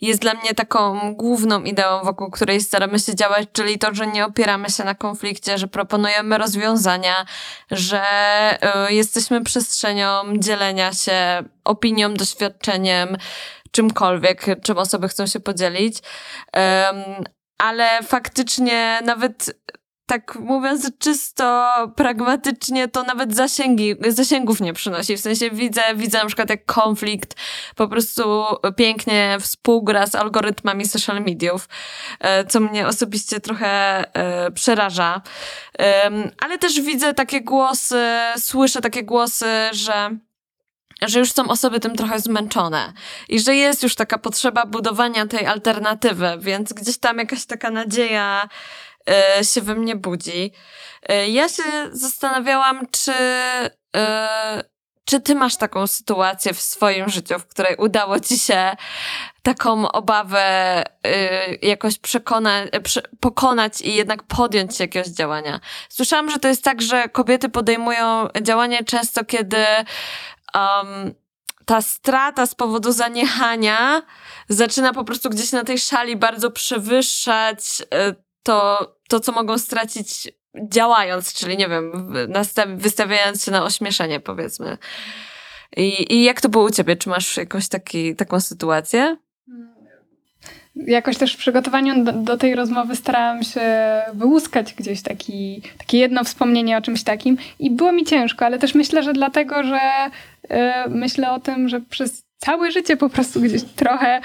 jest 0.00 0.20
dla 0.20 0.34
mnie 0.34 0.54
taką 0.54 1.12
główną 1.14 1.62
ideą, 1.62 2.00
wokół 2.04 2.30
której 2.30 2.60
staramy 2.60 2.98
się 2.98 3.14
działać, 3.14 3.48
czyli 3.52 3.78
to, 3.78 3.94
że 3.94 4.06
nie 4.06 4.24
opieramy 4.24 4.70
się 4.70 4.84
na 4.84 4.94
konflikcie, 4.94 5.58
że 5.58 5.68
proponujemy 5.68 6.38
rozwiązania, 6.38 7.26
że 7.70 8.02
y, 8.88 8.94
jesteśmy 8.94 9.44
przestrzenią 9.44 10.22
dzielenia 10.36 10.92
się 10.92 11.42
opinią, 11.64 12.14
doświadczeniem, 12.14 13.16
czymkolwiek, 13.70 14.46
czym 14.62 14.78
osoby 14.78 15.08
chcą 15.08 15.26
się 15.26 15.40
podzielić. 15.40 15.98
Um, 16.54 17.24
ale 17.58 18.02
faktycznie 18.02 19.00
nawet 19.04 19.50
tak 20.08 20.36
mówiąc 20.36 20.90
czysto 20.98 21.72
pragmatycznie, 21.96 22.88
to 22.88 23.02
nawet 23.02 23.34
zasięgi, 23.36 23.94
zasięgów 24.08 24.60
nie 24.60 24.72
przynosi. 24.72 25.16
W 25.16 25.20
sensie 25.20 25.50
widzę, 25.50 25.82
widzę 25.94 26.18
na 26.18 26.26
przykład 26.26 26.50
jak 26.50 26.64
konflikt 26.64 27.34
po 27.76 27.88
prostu 27.88 28.44
pięknie 28.76 29.36
współgra 29.40 30.06
z 30.06 30.14
algorytmami 30.14 30.86
social 30.86 31.20
mediów, 31.20 31.68
e, 32.20 32.44
co 32.44 32.60
mnie 32.60 32.86
osobiście 32.86 33.40
trochę 33.40 33.68
e, 34.14 34.50
przeraża. 34.50 35.22
Ale 36.40 36.58
też 36.58 36.80
widzę 36.80 37.14
takie 37.14 37.40
głosy, 37.40 38.04
słyszę 38.36 38.80
takie 38.80 39.02
głosy, 39.02 39.46
że 39.72 40.18
że 41.02 41.18
już 41.18 41.32
są 41.32 41.48
osoby 41.48 41.80
tym 41.80 41.96
trochę 41.96 42.20
zmęczone 42.20 42.92
i 43.28 43.40
że 43.40 43.56
jest 43.56 43.82
już 43.82 43.94
taka 43.94 44.18
potrzeba 44.18 44.66
budowania 44.66 45.26
tej 45.26 45.46
alternatywy, 45.46 46.38
więc 46.40 46.72
gdzieś 46.72 46.98
tam 46.98 47.18
jakaś 47.18 47.46
taka 47.46 47.70
nadzieja 47.70 48.48
y, 49.40 49.44
się 49.44 49.60
we 49.60 49.74
mnie 49.74 49.96
budzi. 49.96 50.52
Y, 51.10 51.28
ja 51.28 51.48
się 51.48 51.62
zastanawiałam, 51.92 52.86
czy, 52.90 53.12
y, 53.96 54.00
czy 55.04 55.20
ty 55.20 55.34
masz 55.34 55.56
taką 55.56 55.86
sytuację 55.86 56.54
w 56.54 56.60
swoim 56.60 57.08
życiu, 57.08 57.38
w 57.38 57.46
której 57.46 57.76
udało 57.76 58.20
ci 58.20 58.38
się 58.38 58.76
taką 59.42 59.92
obawę 59.92 60.84
jakoś 61.62 61.98
przekona, 61.98 62.62
pokonać 63.20 63.80
i 63.80 63.94
jednak 63.94 64.22
podjąć 64.22 64.80
jakiegoś 64.80 65.08
działania. 65.08 65.60
Słyszałam, 65.88 66.30
że 66.30 66.38
to 66.38 66.48
jest 66.48 66.64
tak, 66.64 66.82
że 66.82 67.08
kobiety 67.08 67.48
podejmują 67.48 68.28
działanie 68.42 68.84
często, 68.84 69.24
kiedy 69.24 69.64
um, 70.54 71.14
ta 71.64 71.82
strata 71.82 72.46
z 72.46 72.54
powodu 72.54 72.92
zaniechania 72.92 74.02
zaczyna 74.48 74.92
po 74.92 75.04
prostu 75.04 75.30
gdzieś 75.30 75.52
na 75.52 75.64
tej 75.64 75.78
szali 75.78 76.16
bardzo 76.16 76.50
przewyższać 76.50 77.82
e, 77.94 78.14
to, 78.42 78.88
to 79.08 79.20
co 79.20 79.32
mogą 79.32 79.58
stracić 79.58 80.28
działając, 80.62 81.34
czyli 81.34 81.56
nie 81.56 81.68
wiem, 81.68 82.14
wystawiając 82.76 83.44
się 83.44 83.50
na 83.50 83.64
ośmieszenie, 83.64 84.20
powiedzmy. 84.20 84.78
I, 85.76 86.14
I 86.14 86.24
jak 86.24 86.40
to 86.40 86.48
było 86.48 86.64
u 86.64 86.70
ciebie? 86.70 86.96
Czy 86.96 87.08
masz 87.08 87.36
jakąś 87.36 87.68
taki, 87.68 88.16
taką 88.16 88.40
sytuację? 88.40 89.16
jakoś 90.86 91.16
też 91.16 91.34
w 91.34 91.38
przygotowaniu 91.38 92.04
do, 92.04 92.12
do, 92.12 92.36
tej 92.36 92.54
rozmowy 92.54 92.96
starałam 92.96 93.42
się 93.42 93.62
wyłuskać 94.14 94.74
gdzieś 94.74 95.02
taki, 95.02 95.62
takie 95.78 95.98
jedno 95.98 96.24
wspomnienie 96.24 96.78
o 96.78 96.80
czymś 96.80 97.02
takim 97.02 97.38
i 97.58 97.70
było 97.70 97.92
mi 97.92 98.04
ciężko, 98.04 98.44
ale 98.44 98.58
też 98.58 98.74
myślę, 98.74 99.02
że 99.02 99.12
dlatego, 99.12 99.62
że 99.62 99.80
myślę 100.88 101.30
o 101.32 101.40
tym, 101.40 101.68
że 101.68 101.80
przez 101.80 102.22
całe 102.38 102.70
życie 102.70 102.96
po 102.96 103.08
prostu 103.08 103.40
gdzieś 103.40 103.62
trochę 103.76 104.20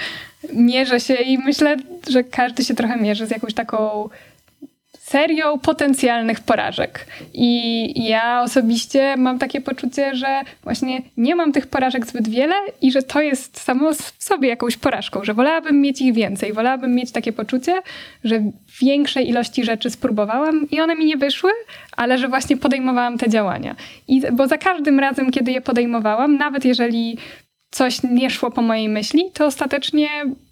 mierzę 0.52 1.00
się 1.00 1.14
i 1.14 1.38
myślę, 1.38 1.76
że 2.08 2.24
każdy 2.24 2.64
się 2.64 2.74
trochę 2.74 2.96
mierzy 2.96 3.26
z 3.26 3.30
jakąś 3.30 3.54
taką 3.54 4.08
serią 5.04 5.58
potencjalnych 5.58 6.40
porażek. 6.40 7.06
I 7.34 8.04
ja 8.08 8.42
osobiście 8.42 9.16
mam 9.16 9.38
takie 9.38 9.60
poczucie, 9.60 10.14
że 10.14 10.40
właśnie 10.62 11.02
nie 11.16 11.34
mam 11.36 11.52
tych 11.52 11.66
porażek 11.66 12.06
zbyt 12.06 12.28
wiele 12.28 12.54
i 12.82 12.92
że 12.92 13.02
to 13.02 13.20
jest 13.20 13.60
samo 13.60 13.92
w 13.92 14.24
sobie 14.24 14.48
jakąś 14.48 14.76
porażką, 14.76 15.24
że 15.24 15.34
wolałabym 15.34 15.80
mieć 15.80 16.00
ich 16.00 16.14
więcej. 16.14 16.52
Wolałabym 16.52 16.94
mieć 16.94 17.12
takie 17.12 17.32
poczucie, 17.32 17.82
że 18.24 18.42
większej 18.80 19.28
ilości 19.28 19.64
rzeczy 19.64 19.90
spróbowałam 19.90 20.66
i 20.70 20.80
one 20.80 20.94
mi 20.94 21.04
nie 21.04 21.16
wyszły, 21.16 21.50
ale 21.96 22.18
że 22.18 22.28
właśnie 22.28 22.56
podejmowałam 22.56 23.18
te 23.18 23.28
działania. 23.28 23.76
I, 24.08 24.22
bo 24.32 24.46
za 24.46 24.58
każdym 24.58 25.00
razem, 25.00 25.30
kiedy 25.30 25.52
je 25.52 25.60
podejmowałam, 25.60 26.36
nawet 26.36 26.64
jeżeli 26.64 27.18
coś 27.74 28.02
nie 28.02 28.30
szło 28.30 28.50
po 28.50 28.62
mojej 28.62 28.88
myśli, 28.88 29.30
to 29.32 29.46
ostatecznie 29.46 30.08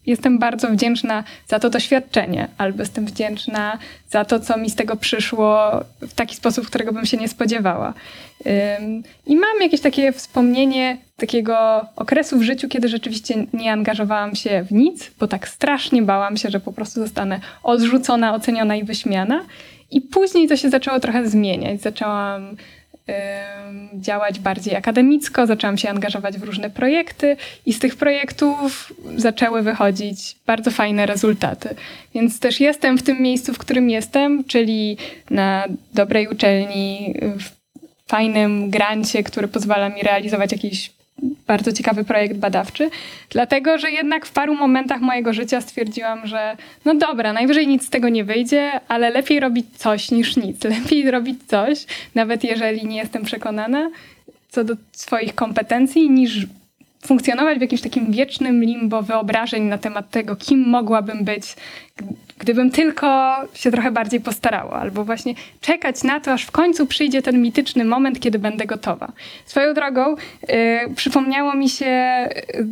jestem 0.07 0.39
bardzo 0.39 0.69
wdzięczna 0.69 1.25
za 1.47 1.59
to 1.59 1.71
doświadczenie, 1.71 2.49
albo 2.59 2.83
jestem 2.83 3.07
wdzięczna 3.07 3.79
za 4.11 4.25
to, 4.25 4.41
co 4.41 4.59
mi 4.59 4.71
z 4.71 4.75
tego 4.75 4.97
przyszło 4.97 5.71
w 6.01 6.15
taki 6.15 6.37
sposób, 6.37 6.67
którego 6.67 6.93
bym 6.93 7.07
się 7.07 7.17
nie 7.17 7.29
spodziewała. 7.29 7.95
I 9.27 9.37
mam 9.37 9.61
jakieś 9.61 9.81
takie 9.81 10.13
wspomnienie 10.13 10.99
takiego 11.17 11.87
okresu 11.97 12.39
w 12.39 12.43
życiu, 12.43 12.69
kiedy 12.69 12.89
rzeczywiście 12.89 13.47
nie 13.53 13.73
angażowałam 13.73 14.35
się 14.35 14.65
w 14.69 14.73
nic, 14.73 15.11
bo 15.19 15.29
tak 15.29 15.49
strasznie 15.49 16.03
bałam 16.03 16.37
się, 16.37 16.51
że 16.51 16.61
po 16.61 16.73
prostu 16.73 17.01
zostanę 17.01 17.41
odrzucona, 17.63 18.35
oceniona 18.35 18.77
i 18.77 18.85
wyśmiana. 18.85 19.45
I 19.91 20.01
później 20.01 20.49
to 20.49 20.57
się 20.57 20.71
zaczęło 20.71 21.01
trochę 21.01 21.29
zmieniać. 21.29 21.81
Zaczęłam 21.81 22.57
działać 23.95 24.41
bardziej 24.41 24.77
akademicko, 24.77 25.47
zaczęłam 25.47 25.79
się 25.79 25.91
angażować 25.91 26.39
w 26.39 26.43
różne 26.43 26.71
projekty 26.71 27.37
i 27.67 27.73
z 27.73 27.79
tych 27.79 27.97
projektów 27.97 28.93
zaczęły 29.17 29.63
wychodzić 29.63 30.37
bardzo 30.47 30.71
fajne 30.71 31.07
rezultaty. 31.07 31.75
Więc 32.15 32.41
też 32.41 32.61
jestem 32.61 32.99
w 32.99 33.03
tym 33.03 33.23
miejscu, 33.23 33.55
w 33.55 33.59
którym 33.59 33.91
jestem, 33.91 34.45
czyli 34.45 34.97
na 35.31 35.65
dobrej 35.95 36.29
uczelni, 36.29 37.15
w 37.39 37.51
fajnym 38.11 38.71
grancie, 38.71 39.23
który 39.23 39.49
pozwala 39.49 39.89
mi 39.89 40.03
realizować 40.03 40.53
jakieś 40.53 40.91
bardzo 41.47 41.73
ciekawy 41.73 42.05
projekt 42.05 42.37
badawczy, 42.37 42.91
dlatego 43.31 43.79
że 43.79 43.91
jednak 43.91 44.27
w 44.27 44.33
paru 44.33 44.55
momentach 44.55 45.01
mojego 45.01 45.33
życia 45.33 45.61
stwierdziłam, 45.61 46.27
że 46.27 46.57
no 46.85 46.95
dobra, 46.95 47.33
najwyżej 47.33 47.67
nic 47.67 47.87
z 47.87 47.91
tego 47.91 48.09
nie 48.09 48.25
wyjdzie, 48.25 48.81
ale 48.89 49.11
lepiej 49.11 49.41
robić 49.41 49.67
coś 49.77 50.11
niż 50.11 50.37
nic. 50.37 50.65
Lepiej 50.81 51.11
robić 51.11 51.39
coś, 51.47 51.87
nawet 52.15 52.45
jeżeli 52.45 52.87
nie 52.87 52.97
jestem 52.97 53.25
przekonana 53.25 53.91
co 54.53 54.65
do 54.65 54.75
swoich 54.93 55.35
kompetencji, 55.35 56.11
niż 56.11 56.47
funkcjonować 57.07 57.59
w 57.59 57.61
jakimś 57.61 57.81
takim 57.81 58.13
wiecznym 58.13 58.65
limbo 58.65 59.03
wyobrażeń 59.03 59.63
na 59.63 59.79
temat 59.79 60.11
tego, 60.11 60.37
kim 60.37 60.69
mogłabym 60.69 61.25
być, 61.25 61.57
gdybym 62.43 62.71
tylko 62.71 63.35
się 63.55 63.71
trochę 63.71 63.91
bardziej 63.91 64.21
postarała, 64.21 64.73
albo 64.73 65.05
właśnie 65.05 65.35
czekać 65.61 66.03
na 66.03 66.21
to, 66.21 66.33
aż 66.33 66.45
w 66.45 66.51
końcu 66.51 66.87
przyjdzie 66.87 67.23
ten 67.23 67.43
mityczny 67.43 67.85
moment, 67.85 68.21
kiedy 68.21 68.39
będę 68.39 68.67
gotowa. 68.67 69.13
Swoją 69.47 69.75
drogą 69.75 70.17
yy, 70.49 70.95
przypomniało 70.97 71.55
mi 71.55 71.69
się, 71.69 72.29
yy, 72.55 72.67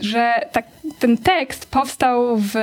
że 0.00 0.32
tak, 0.52 0.64
ten 0.98 1.18
tekst 1.18 1.70
powstał 1.70 2.36
w 2.36 2.54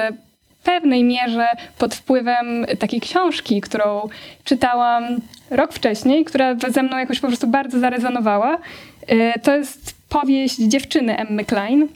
pewnej 0.64 1.04
mierze 1.04 1.47
pod 1.78 1.95
wpływem 1.95 2.66
takiej 2.80 3.01
książki, 3.01 3.62
którą 3.62 4.10
czytałam 4.43 5.04
rok 5.49 5.74
wcześniej, 5.74 6.26
która 6.26 6.56
ze 6.56 6.84
mną 6.84 6.97
jakoś 6.97 7.20
po 7.20 7.28
prostu 7.28 7.47
bardzo 7.47 7.80
zarezonowała. 7.80 8.58
Yy, 9.08 9.34
to 9.43 9.56
jest 9.56 9.95
powieść 10.10 10.56
dziewczyny 10.58 11.18
Emmy 11.18 11.45
Klein, 11.45 11.88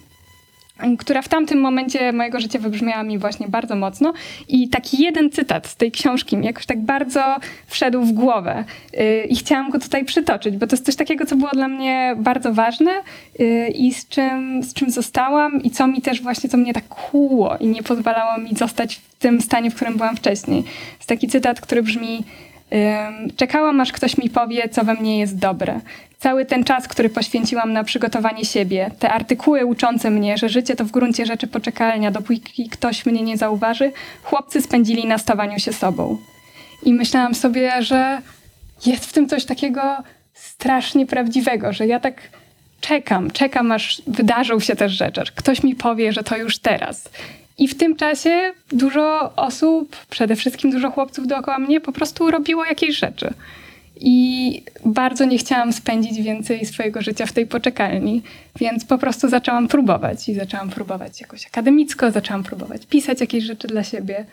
która 0.97 1.21
w 1.21 1.27
tamtym 1.27 1.59
momencie 1.59 2.13
mojego 2.13 2.39
życia 2.39 2.59
wybrzmiała 2.59 3.03
mi 3.03 3.17
właśnie 3.17 3.47
bardzo 3.47 3.75
mocno. 3.75 4.13
I 4.47 4.69
taki 4.69 5.03
jeden 5.03 5.29
cytat 5.29 5.67
z 5.67 5.75
tej 5.75 5.91
książki 5.91 6.37
mi 6.37 6.45
jakoś 6.45 6.65
tak 6.65 6.81
bardzo 6.81 7.35
wszedł 7.67 8.01
w 8.01 8.11
głowę. 8.11 8.63
Yy, 8.93 9.23
I 9.23 9.35
chciałam 9.35 9.69
go 9.69 9.79
tutaj 9.79 10.05
przytoczyć, 10.05 10.57
bo 10.57 10.67
to 10.67 10.75
jest 10.75 10.85
coś 10.85 10.95
takiego, 10.95 11.25
co 11.25 11.35
było 11.35 11.51
dla 11.51 11.67
mnie 11.67 12.15
bardzo 12.17 12.53
ważne 12.53 12.91
yy, 13.39 13.67
i 13.67 13.93
z 13.93 14.07
czym, 14.07 14.63
z 14.63 14.73
czym 14.73 14.91
zostałam 14.91 15.63
i 15.63 15.71
co 15.71 15.87
mi 15.87 16.01
też 16.01 16.21
właśnie, 16.21 16.49
co 16.49 16.57
mnie 16.57 16.73
tak 16.73 16.87
kłuło 16.87 17.57
i 17.57 17.67
nie 17.67 17.83
pozwalało 17.83 18.37
mi 18.37 18.55
zostać 18.55 18.95
w 18.95 19.15
tym 19.19 19.41
stanie, 19.41 19.71
w 19.71 19.75
którym 19.75 19.97
byłam 19.97 20.15
wcześniej. 20.15 20.63
Jest 20.97 21.09
taki 21.09 21.27
cytat, 21.27 21.61
który 21.61 21.83
brzmi 21.83 22.23
Czekałam, 23.35 23.81
aż 23.81 23.91
ktoś 23.91 24.17
mi 24.17 24.29
powie, 24.29 24.69
co 24.69 24.83
we 24.83 24.93
mnie 24.93 25.19
jest 25.19 25.37
dobre. 25.37 25.79
Cały 26.19 26.45
ten 26.45 26.63
czas, 26.63 26.87
który 26.87 27.09
poświęciłam 27.09 27.73
na 27.73 27.83
przygotowanie 27.83 28.45
siebie, 28.45 28.91
te 28.99 29.09
artykuły 29.09 29.65
uczące 29.65 30.11
mnie, 30.11 30.37
że 30.37 30.49
życie 30.49 30.75
to 30.75 30.85
w 30.85 30.91
gruncie 30.91 31.25
rzeczy 31.25 31.47
poczekalnia, 31.47 32.11
dopóki 32.11 32.69
ktoś 32.69 33.05
mnie 33.05 33.21
nie 33.21 33.37
zauważy, 33.37 33.91
chłopcy 34.23 34.61
spędzili 34.61 35.07
na 35.07 35.17
stawaniu 35.17 35.59
się 35.59 35.73
sobą. 35.73 36.17
I 36.83 36.93
myślałam 36.93 37.35
sobie, 37.35 37.81
że 37.81 38.21
jest 38.85 39.05
w 39.05 39.13
tym 39.13 39.29
coś 39.29 39.45
takiego 39.45 39.97
strasznie 40.33 41.05
prawdziwego, 41.05 41.73
że 41.73 41.87
ja 41.87 41.99
tak 41.99 42.21
czekam, 42.81 43.31
czekam, 43.31 43.71
aż 43.71 44.01
wydarzą 44.07 44.59
się 44.59 44.75
też 44.75 44.91
rzeczy, 44.91 45.21
ktoś 45.35 45.63
mi 45.63 45.75
powie, 45.75 46.13
że 46.13 46.23
to 46.23 46.37
już 46.37 46.59
teraz. 46.59 47.09
I 47.57 47.67
w 47.67 47.77
tym 47.77 47.95
czasie 47.95 48.53
dużo 48.71 49.35
osób, 49.35 49.95
przede 50.09 50.35
wszystkim 50.35 50.71
dużo 50.71 50.91
chłopców 50.91 51.27
dookoła 51.27 51.59
mnie, 51.59 51.81
po 51.81 51.91
prostu 51.91 52.31
robiło 52.31 52.65
jakieś 52.65 52.97
rzeczy. 52.97 53.33
I 53.99 54.63
bardzo 54.85 55.25
nie 55.25 55.37
chciałam 55.37 55.73
spędzić 55.73 56.21
więcej 56.21 56.65
swojego 56.65 57.01
życia 57.01 57.25
w 57.25 57.31
tej 57.31 57.47
poczekalni, 57.47 58.21
więc 58.59 58.85
po 58.85 58.97
prostu 58.97 59.29
zaczęłam 59.29 59.67
próbować. 59.67 60.29
I 60.29 60.33
zaczęłam 60.33 60.69
próbować 60.69 61.21
jakoś 61.21 61.47
akademicko, 61.47 62.11
zaczęłam 62.11 62.43
próbować 62.43 62.85
pisać 62.85 63.21
jakieś 63.21 63.43
rzeczy 63.43 63.67
dla 63.67 63.83
siebie. 63.83 64.25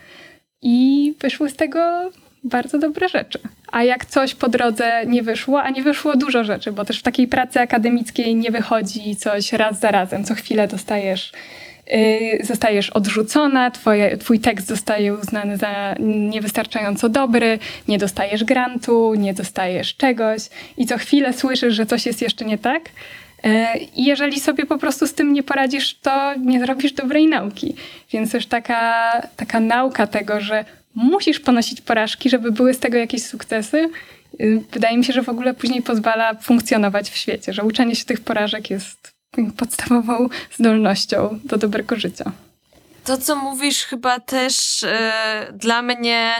I 0.62 1.14
wyszły 1.20 1.51
z 1.51 1.57
tego 1.57 2.11
bardzo 2.45 2.79
dobre 2.79 3.09
rzeczy. 3.09 3.39
A 3.72 3.85
jak 3.85 4.05
coś 4.07 4.35
po 4.35 4.49
drodze 4.49 5.07
nie 5.07 5.22
wyszło, 5.22 5.62
a 5.62 5.70
nie 5.70 5.83
wyszło 5.83 6.16
dużo 6.16 6.45
rzeczy, 6.45 6.72
bo 6.72 6.85
też 6.85 6.99
w 6.99 7.03
takiej 7.03 7.29
pracy 7.29 7.61
akademickiej 7.61 8.37
nie 8.37 8.51
wychodzi 8.51 9.16
coś 9.16 9.53
raz 9.53 9.81
za 9.81 9.91
razem. 9.91 10.25
Co 10.25 10.35
chwilę 10.35 10.68
dostajesz 10.68 11.33
zostajesz 12.43 12.91
odrzucona, 12.91 13.70
twoje, 13.70 14.16
twój 14.16 14.41
tekst 14.41 14.66
zostaje 14.66 15.14
uznany 15.14 15.57
za 15.57 15.95
niewystarczająco 16.01 17.09
dobry, 17.09 17.59
nie 17.89 17.99
dostajesz 17.99 18.45
grantu, 18.45 19.14
nie 19.14 19.35
dostajesz 19.35 19.97
czegoś 19.97 20.41
i 20.76 20.87
co 20.87 20.99
chwilę 20.99 21.32
słyszysz, 21.32 21.74
że 21.74 21.87
coś 21.87 22.07
jest 22.07 22.22
jeszcze 22.22 22.45
nie 22.45 22.59
tak. 22.59 22.82
Y, 23.47 23.78
I 23.97 24.05
jeżeli 24.05 24.41
sobie 24.41 24.66
po 24.66 24.78
prostu 24.78 25.07
z 25.07 25.14
tym 25.14 25.32
nie 25.32 25.43
poradzisz, 25.43 25.95
to 25.95 26.35
nie 26.35 26.61
zrobisz 26.61 26.93
dobrej 26.93 27.26
nauki. 27.26 27.74
Więc 28.12 28.32
też 28.32 28.47
taka, 28.47 29.12
taka 29.37 29.61
nauka 29.61 30.07
tego, 30.07 30.41
że 30.41 30.64
musisz 30.95 31.41
ponosić 31.41 31.80
porażki, 31.80 32.30
żeby 32.30 32.53
były 32.53 32.74
z 32.74 32.78
tego 32.78 32.99
jakieś 32.99 33.22
sukcesy, 33.22 33.91
y, 34.41 34.61
wydaje 34.72 34.99
mi 34.99 35.05
się, 35.05 35.12
że 35.12 35.22
w 35.22 35.28
ogóle 35.28 35.55
później 35.55 35.82
pozwala 35.82 36.35
funkcjonować 36.35 37.11
w 37.11 37.16
świecie, 37.16 37.53
że 37.53 37.62
uczenie 37.62 37.97
się 37.97 38.05
tych 38.05 38.20
porażek 38.20 38.70
jest 38.70 39.14
podstawową 39.57 40.28
zdolnością 40.59 41.39
do 41.45 41.57
dobrego 41.57 41.97
życia. 41.97 42.32
To, 43.05 43.18
co 43.18 43.37
mówisz, 43.37 43.85
chyba 43.85 44.20
też 44.20 44.82
y, 44.82 44.89
dla 45.53 45.82
mnie 45.82 46.35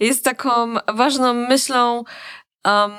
jest 0.00 0.24
taką 0.24 0.74
ważną 0.88 1.34
myślą, 1.34 2.04
um, 2.64 2.92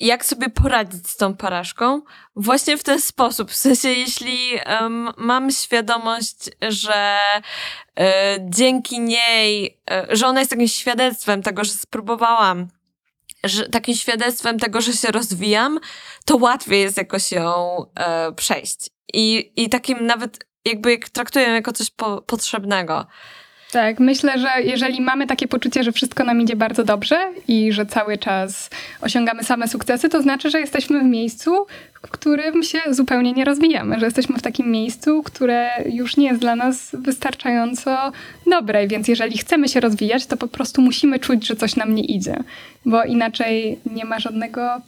jak 0.00 0.24
sobie 0.24 0.50
poradzić 0.50 1.10
z 1.10 1.16
tą 1.16 1.36
porażką. 1.36 2.02
Właśnie 2.36 2.76
w 2.76 2.82
ten 2.82 3.00
sposób. 3.00 3.50
W 3.50 3.56
sensie, 3.56 3.88
jeśli 3.88 4.38
um, 4.80 5.10
mam 5.16 5.50
świadomość, 5.50 6.50
że 6.68 7.18
y, 7.98 8.02
dzięki 8.40 9.00
niej, 9.00 9.80
y, 10.10 10.16
że 10.16 10.26
ona 10.26 10.40
jest 10.40 10.50
takim 10.50 10.68
świadectwem 10.68 11.42
tego, 11.42 11.64
że 11.64 11.70
spróbowałam, 11.70 12.68
że, 13.44 13.68
takim 13.68 13.94
świadectwem 13.94 14.58
tego, 14.58 14.80
że 14.80 14.92
się 14.92 15.08
rozwijam, 15.08 15.80
to 16.24 16.36
łatwiej 16.36 16.80
jest 16.80 16.96
jakoś 16.96 17.32
ją 17.32 17.84
e, 17.94 18.32
przejść. 18.32 18.90
I, 19.12 19.52
I 19.56 19.68
takim 19.68 20.06
nawet 20.06 20.46
jakby 20.64 20.98
traktuję 21.12 21.46
jako 21.46 21.72
coś 21.72 21.90
po, 21.90 22.22
potrzebnego. 22.22 23.06
Tak, 23.72 24.00
myślę, 24.00 24.38
że 24.38 24.48
jeżeli 24.64 25.00
mamy 25.00 25.26
takie 25.26 25.48
poczucie, 25.48 25.84
że 25.84 25.92
wszystko 25.92 26.24
nam 26.24 26.40
idzie 26.40 26.56
bardzo 26.56 26.84
dobrze 26.84 27.16
i 27.48 27.72
że 27.72 27.86
cały 27.86 28.18
czas 28.18 28.70
osiągamy 29.00 29.44
same 29.44 29.68
sukcesy, 29.68 30.08
to 30.08 30.22
znaczy, 30.22 30.50
że 30.50 30.60
jesteśmy 30.60 31.00
w 31.00 31.04
miejscu, 31.04 31.66
w 32.06 32.10
którym 32.10 32.62
się 32.62 32.78
zupełnie 32.90 33.32
nie 33.32 33.44
rozwijamy, 33.44 34.00
że 34.00 34.04
jesteśmy 34.04 34.38
w 34.38 34.42
takim 34.42 34.70
miejscu, 34.70 35.22
które 35.22 35.70
już 35.92 36.16
nie 36.16 36.26
jest 36.26 36.40
dla 36.40 36.56
nas 36.56 36.90
wystarczająco 36.98 38.12
dobre. 38.46 38.86
Więc 38.86 39.08
jeżeli 39.08 39.38
chcemy 39.38 39.68
się 39.68 39.80
rozwijać, 39.80 40.26
to 40.26 40.36
po 40.36 40.48
prostu 40.48 40.82
musimy 40.82 41.18
czuć, 41.18 41.46
że 41.46 41.56
coś 41.56 41.76
nam 41.76 41.94
nie 41.94 42.04
idzie, 42.04 42.36
bo 42.84 43.04
inaczej 43.04 43.78
nie 43.86 44.04
ma 44.04 44.18
żadnego 44.18 44.80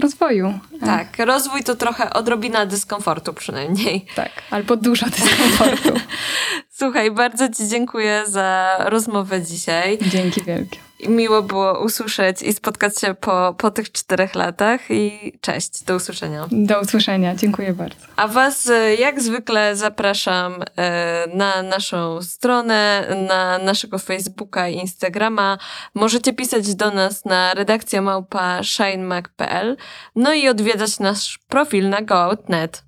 rozwoju. 0.00 0.58
Tak, 0.80 1.18
rozwój 1.18 1.64
to 1.64 1.74
trochę 1.74 2.12
odrobina 2.12 2.66
dyskomfortu 2.66 3.32
przynajmniej. 3.34 4.06
Tak, 4.16 4.30
albo 4.50 4.76
dużo 4.76 5.06
dyskomfortu. 5.06 6.00
Słuchaj, 6.78 7.10
bardzo 7.10 7.48
Ci 7.48 7.68
dziękuję 7.68 8.22
za 8.26 8.76
rozmowę 8.78 9.42
dzisiaj. 9.42 9.98
Dzięki 10.10 10.42
wielkie. 10.42 10.85
Miło 11.08 11.42
było 11.42 11.84
usłyszeć 11.84 12.42
i 12.42 12.52
spotkać 12.52 13.00
się 13.00 13.14
po, 13.14 13.54
po 13.58 13.70
tych 13.70 13.92
czterech 13.92 14.34
latach 14.34 14.80
i 14.90 15.32
cześć, 15.40 15.84
do 15.84 15.96
usłyszenia. 15.96 16.46
Do 16.52 16.80
usłyszenia, 16.80 17.34
dziękuję 17.34 17.72
bardzo. 17.72 17.96
A 18.16 18.28
Was 18.28 18.70
e, 18.70 18.94
jak 18.94 19.22
zwykle 19.22 19.76
zapraszam 19.76 20.54
e, 20.76 21.26
na 21.34 21.62
naszą 21.62 22.22
stronę, 22.22 23.06
na 23.28 23.58
naszego 23.58 23.98
Facebooka 23.98 24.68
i 24.68 24.74
Instagrama. 24.74 25.58
Możecie 25.94 26.32
pisać 26.32 26.74
do 26.74 26.90
nas 26.90 27.24
na 27.24 27.54
redakcja 27.54 28.02
małpa 28.02 28.62
shinemac.pl 28.62 29.76
no 30.14 30.34
i 30.34 30.48
odwiedzać 30.48 30.98
nasz 30.98 31.38
profil 31.48 31.88
na 31.88 32.02
go.net. 32.02 32.85